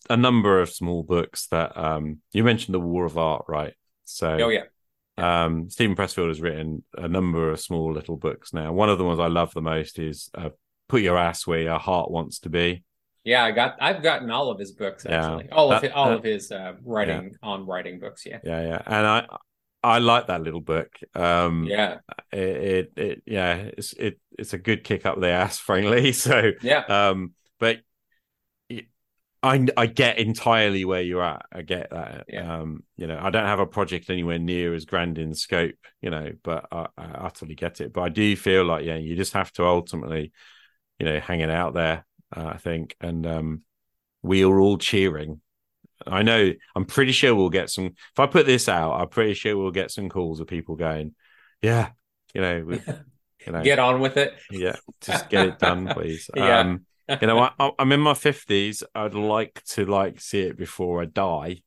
[0.09, 3.73] a number of small books that um you mentioned the War of Art, right?
[4.03, 4.63] So oh yeah.
[5.19, 8.71] Um, Steven Pressfield has written a number of small little books now.
[8.73, 10.49] One of the ones I love the most is uh,
[10.87, 12.83] "Put Your Ass Where Your Heart Wants to Be."
[13.23, 15.45] Yeah, I got I've gotten all of his books actually.
[15.45, 15.55] Yeah.
[15.55, 17.49] All of his, all uh, of his uh, writing yeah.
[17.49, 18.25] on writing books.
[18.25, 18.81] Yeah, yeah, yeah.
[18.85, 19.25] And I
[19.83, 20.97] I like that little book.
[21.15, 21.97] Um, yeah,
[22.31, 26.11] it, it, it, yeah, it's it, it's a good kick up the ass, frankly.
[26.13, 27.79] So yeah, um, but
[29.41, 31.45] I I get entirely where you're at.
[31.51, 32.25] I get that.
[32.27, 32.59] Yeah.
[32.59, 36.09] Um, you know, I don't have a project anywhere near as grand in scope, you
[36.09, 37.93] know, but I, I utterly get it.
[37.93, 40.31] But I do feel like yeah, you just have to ultimately,
[40.99, 42.05] you know, hang it out there.
[42.35, 43.61] Uh, I think, and um,
[44.21, 45.41] we are all cheering
[46.05, 46.53] I know.
[46.75, 47.87] I'm pretty sure we'll get some.
[47.87, 51.13] If I put this out, I'm pretty sure we'll get some calls of people going,
[51.61, 51.89] "Yeah,
[52.33, 52.75] you know, we,
[53.45, 54.33] you know, get on with it.
[54.49, 56.59] Yeah, just get it done, please." yeah.
[56.59, 56.85] Um,
[57.21, 58.83] you know, I, am in my fifties.
[58.95, 61.61] I'd like to like see it before I die.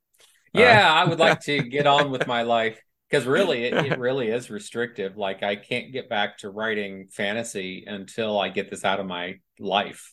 [0.53, 2.80] Yeah, uh, I would like to get on with my life
[3.11, 5.16] because really, it, it really is restrictive.
[5.16, 9.40] Like, I can't get back to writing fantasy until I get this out of my
[9.59, 10.12] life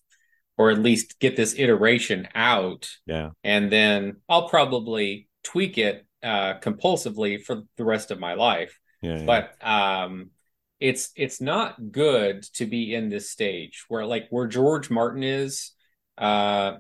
[0.60, 2.90] or at least get this iteration out.
[3.06, 3.30] Yeah.
[3.46, 8.78] And then I'll probably tweak it uh, compulsively for the rest of my life.
[9.02, 10.32] Yeah, but um,
[10.80, 15.72] it's it's not good to be in this stage where like where George Martin is.
[16.18, 16.78] Uh,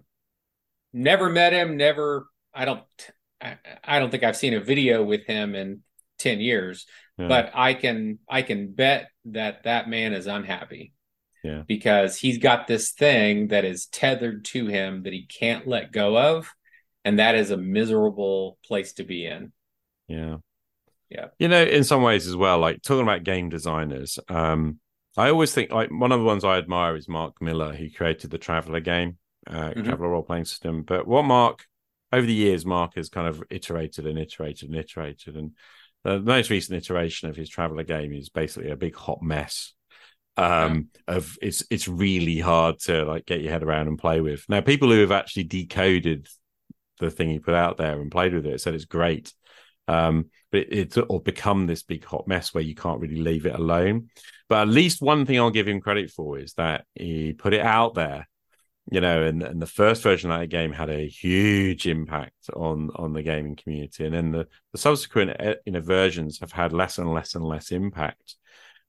[0.94, 1.78] never met him.
[1.78, 2.28] Never.
[2.54, 2.84] I don't.
[3.42, 5.82] I, I don't think I've seen a video with him in
[6.18, 6.86] ten years.
[7.18, 7.28] Yeah.
[7.28, 10.94] But I can I can bet that that man is unhappy.
[11.44, 11.64] Yeah.
[11.68, 16.18] Because he's got this thing that is tethered to him that he can't let go
[16.18, 16.54] of.
[17.06, 19.54] And that is a miserable place to be in.
[20.08, 20.38] Yeah.
[21.10, 21.28] Yeah.
[21.40, 24.80] You know, in some ways as well, like talking about game designers, um,
[25.18, 28.30] I always think like one of the ones I admire is Marc Miller, who created
[28.32, 29.84] the Traveller game, uh, mm-hmm.
[29.84, 30.84] Traveller role playing system.
[30.84, 31.66] But what Marc,
[32.14, 35.36] over the years, Marc has kind of iterated and iterated and iterated.
[35.36, 35.52] And
[36.04, 39.74] the most recent iteration of his Traveller game is basically a big hot mess
[40.38, 41.16] um yeah.
[41.16, 44.62] of it's it's really hard to like get your head around and play with now
[44.62, 46.30] people who have actually decoded
[47.00, 49.34] the thing he put out there and played with it said it's great
[49.90, 53.46] um but it, it's or become this big hot mess where you can't really leave
[53.46, 54.08] it alone
[54.48, 57.62] but at least one thing i'll give him credit for is that he put it
[57.62, 58.26] out there
[58.92, 62.90] you know, and, and the first version of that game had a huge impact on
[62.96, 66.74] on the gaming community, and then the, the subsequent eh, you know versions have had
[66.74, 68.36] less and less and less impact.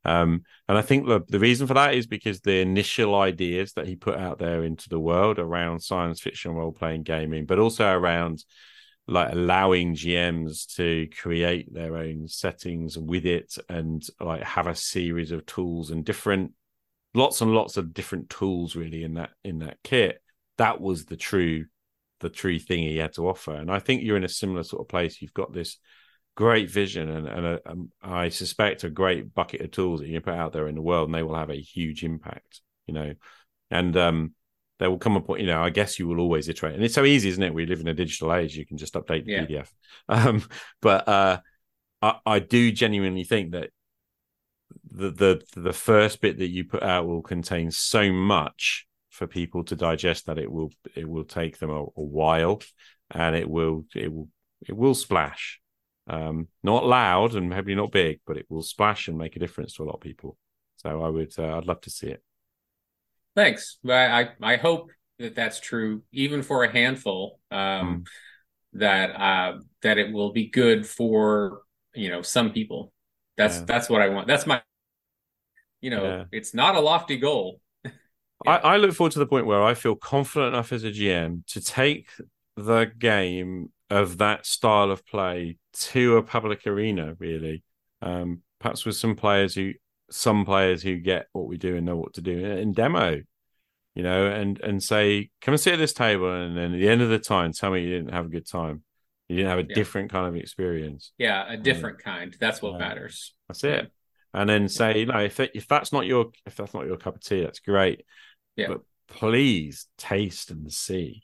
[0.07, 3.87] Um, and I think the the reason for that is because the initial ideas that
[3.87, 7.93] he put out there into the world around science fiction role playing gaming, but also
[7.93, 8.43] around
[9.11, 15.33] like allowing GMs to create their own settings with it and like have a series
[15.33, 16.53] of tools and different
[17.13, 20.23] lots and lots of different tools really in that in that kit.
[20.59, 21.67] That was the true
[22.21, 23.55] the true thing he had to offer.
[23.55, 25.21] And i think you're in a similar sort of place.
[25.21, 25.79] You've got this
[26.37, 30.21] great vision and, and a, um, I suspect a great bucket of tools that you
[30.21, 33.15] put out there in the world and they will have a huge impact you know.
[33.71, 34.35] And um
[34.81, 36.75] there will come a point you know i guess you will always iterate.
[36.75, 37.55] And it's so easy isn't it?
[37.55, 39.47] We live in a digital age you can just update the Yeah.
[39.47, 39.69] pdf
[40.09, 40.43] um
[40.83, 41.39] but uh
[42.03, 43.71] I, I do genuinely think that
[44.91, 49.65] the the the first bit that you put out will contain so much for people
[49.65, 52.61] to digest that it will it will take them a, a while
[53.11, 54.29] and it will it will
[54.67, 55.61] it will splash.
[56.09, 59.75] Um not loud and maybe not big but it will splash and make a difference
[59.75, 60.37] to a lot of people.
[60.77, 62.23] So i would uh, i'd love to see it
[63.37, 63.79] Thanks.
[63.89, 67.39] I, I I hope that that's true, even for a handful.
[67.51, 68.05] Um,
[68.75, 71.63] that uh, that it will be good for
[71.95, 72.93] you know some people.
[73.37, 73.65] That's Yeah.
[73.67, 74.27] that's what I want.
[74.27, 74.63] That's my.
[75.81, 76.25] You know, Yeah.
[76.33, 77.61] it's not a lofty goal.
[78.47, 81.45] I, I look forward to the point where I feel confident enough as a GM
[81.49, 82.09] to take
[82.57, 87.63] the game of that style of play to a public arena, really.
[88.03, 89.73] Um, perhaps with some players who
[90.11, 93.21] some players who get what we do and know what to do in demo,
[93.95, 96.89] you know, and and say, come and sit at this table and then at the
[96.89, 98.83] end of the time tell me you didn't have a good time.
[99.29, 99.75] You didn't have a Yeah.
[99.75, 101.13] different kind of experience.
[101.19, 102.37] Yeah, a different kind.
[102.41, 102.79] That's what Yeah.
[102.79, 103.35] matters.
[103.49, 103.93] That's it.
[104.33, 107.17] And then say, no, if it, if that's not your if that's not your cup
[107.17, 108.05] of tea, that's great.
[108.57, 108.69] Yeah.
[108.69, 111.23] But please taste and see.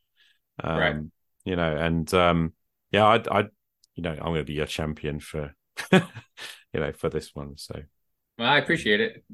[0.62, 0.96] Um, Right.
[1.44, 2.52] You know, and um,
[2.90, 3.40] yeah, I, I,
[3.94, 5.54] you know, I'm going to be your champion for,
[5.92, 6.00] you
[6.74, 7.56] know, for this one.
[7.56, 7.80] So
[8.38, 9.24] Well, I appreciate it.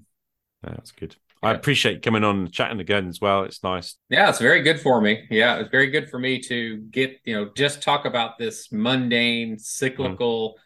[0.63, 1.17] that's good.
[1.43, 3.43] I appreciate coming on and chatting again as well.
[3.43, 3.97] It's nice.
[4.09, 5.27] Yeah, it's very good for me.
[5.29, 9.59] Yeah, it's very good for me to get, you know, just talk about this mundane,
[9.59, 10.57] cyclical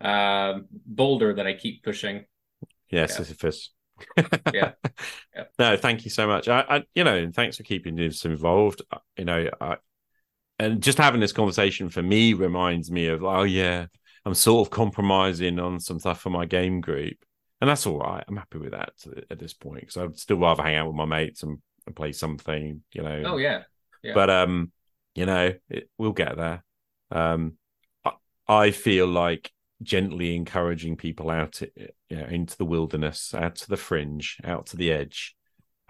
[0.00, 2.24] um boulder that I keep pushing.
[2.90, 3.06] Yeah, Yeah.
[3.06, 3.70] Sisyphus.
[4.54, 4.72] Yeah.
[5.34, 5.44] Yeah.
[5.58, 6.46] No, thank you so much.
[6.48, 8.82] I, I, you know, and thanks for keeping us involved.
[8.92, 9.76] Uh, You know, I,
[10.58, 13.86] and just having this conversation for me reminds me of, oh yeah,
[14.24, 17.16] I'm sort of compromising on some stuff for my game group,
[17.60, 18.24] and that's all right.
[18.26, 18.92] I'm happy with that
[19.30, 22.12] at this point because I'd still rather hang out with my mates and, and play
[22.12, 22.82] something.
[22.92, 23.22] You know.
[23.26, 23.62] Oh yeah.
[24.02, 24.14] Yeah.
[24.14, 24.72] But um,
[25.14, 26.62] you know, it, we'll get there.
[27.10, 27.54] Um,
[28.04, 28.12] I,
[28.48, 29.50] I feel like
[29.82, 34.76] gently encouraging people out, you know, into the wilderness, out to the fringe, out to
[34.76, 35.36] the edge,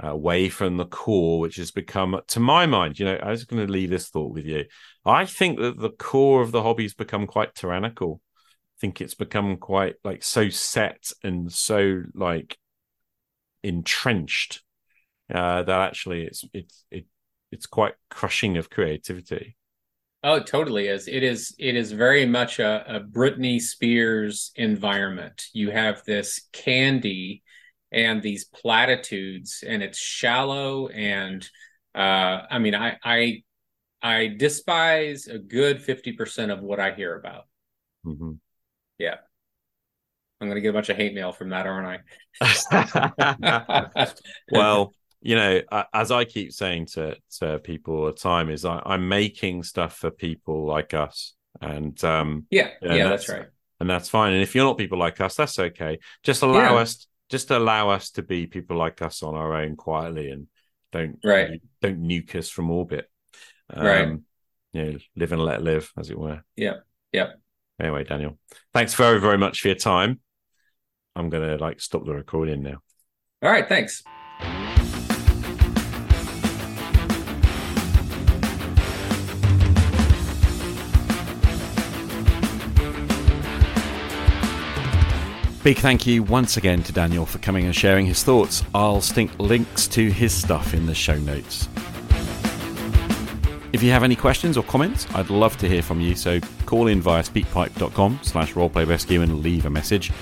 [0.01, 3.67] away from the core, which has become, to my mind, you know, I was going
[3.67, 4.67] to leave this thought with you.
[5.05, 8.21] I think that the core of the hobby's become quite tyrannical.
[8.81, 12.57] Think it's become quite like so set and so like
[13.63, 14.63] entrenched
[15.33, 17.07] uh, that actually it's it's it
[17.51, 19.57] it's quite crushing of creativity.
[20.25, 21.07] Oh, it totally is.
[21.07, 21.55] It is.
[21.59, 25.45] It is very much a, a Britney Spears environment.
[25.53, 27.43] You have this candy
[27.93, 30.89] and these platitudes, and it's shallow.
[30.89, 31.49] And
[31.95, 33.43] uh, I mean, I I
[34.03, 37.45] I despise a good fifty percent of what I hear about.
[39.01, 39.17] Mhm.
[40.41, 42.01] I'm going to get a bunch of hate mail from that, aren't
[42.41, 44.15] I?
[44.53, 45.61] well, you know,
[45.93, 49.97] as I keep saying to to people all the time, is I, I'm making stuff
[49.97, 53.49] for people like us, and um, yeah, Yeah, yeah, that's- that's right.
[53.81, 54.33] and that's fine.
[54.33, 55.99] And if you're not people like us, that's okay.
[56.23, 56.83] Just allow Yeah.
[56.83, 60.47] us, just allow us to be people like us on our own quietly, and
[60.93, 61.61] don't Right.
[61.83, 63.11] don't nuke us from orbit.
[63.71, 64.09] Um, Right.
[64.73, 66.45] You know, live and let live, as it were.
[66.55, 66.77] Yeah.
[67.13, 67.33] Yeah.
[67.81, 68.39] Anyway, Daniel,
[68.73, 70.21] thanks very very much for your time.
[71.15, 72.79] I'm gonna like stop the recording now.
[73.43, 74.03] All right, thanks.
[85.65, 88.65] Big thank you once again to Daniel for coming and sharing his thoughts.
[88.75, 91.69] I'll stink links to his stuff in the show notes.
[93.73, 96.87] If you have any questions or comments, I'd love to hear from you, so call
[96.87, 100.13] in via speakpipe.com slash roleplayrescue and leave a message.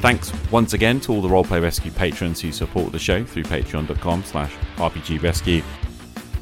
[0.00, 4.24] Thanks once again to all the Roleplay Rescue patrons who support the show through patreon.com
[4.24, 5.62] slash rpgrescue.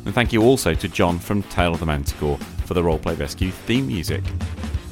[0.06, 3.50] And thank you also to Jon from Tale of the Manticore for the Roleplay Rescue
[3.50, 4.22] theme music.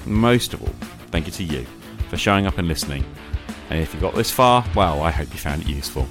[0.05, 0.75] Most of all,
[1.11, 1.65] thank you to you
[2.11, 3.05] for showing up and listening.
[3.71, 6.07] And if you got this far, well, I hope you found it useful.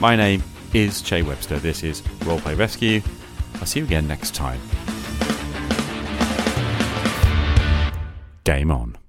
[0.00, 0.42] My name
[0.74, 1.60] is Che Webster.
[1.60, 3.00] This is Roleplay Rescue.
[3.56, 4.60] I'll see you again next time.
[8.44, 9.01] Game on.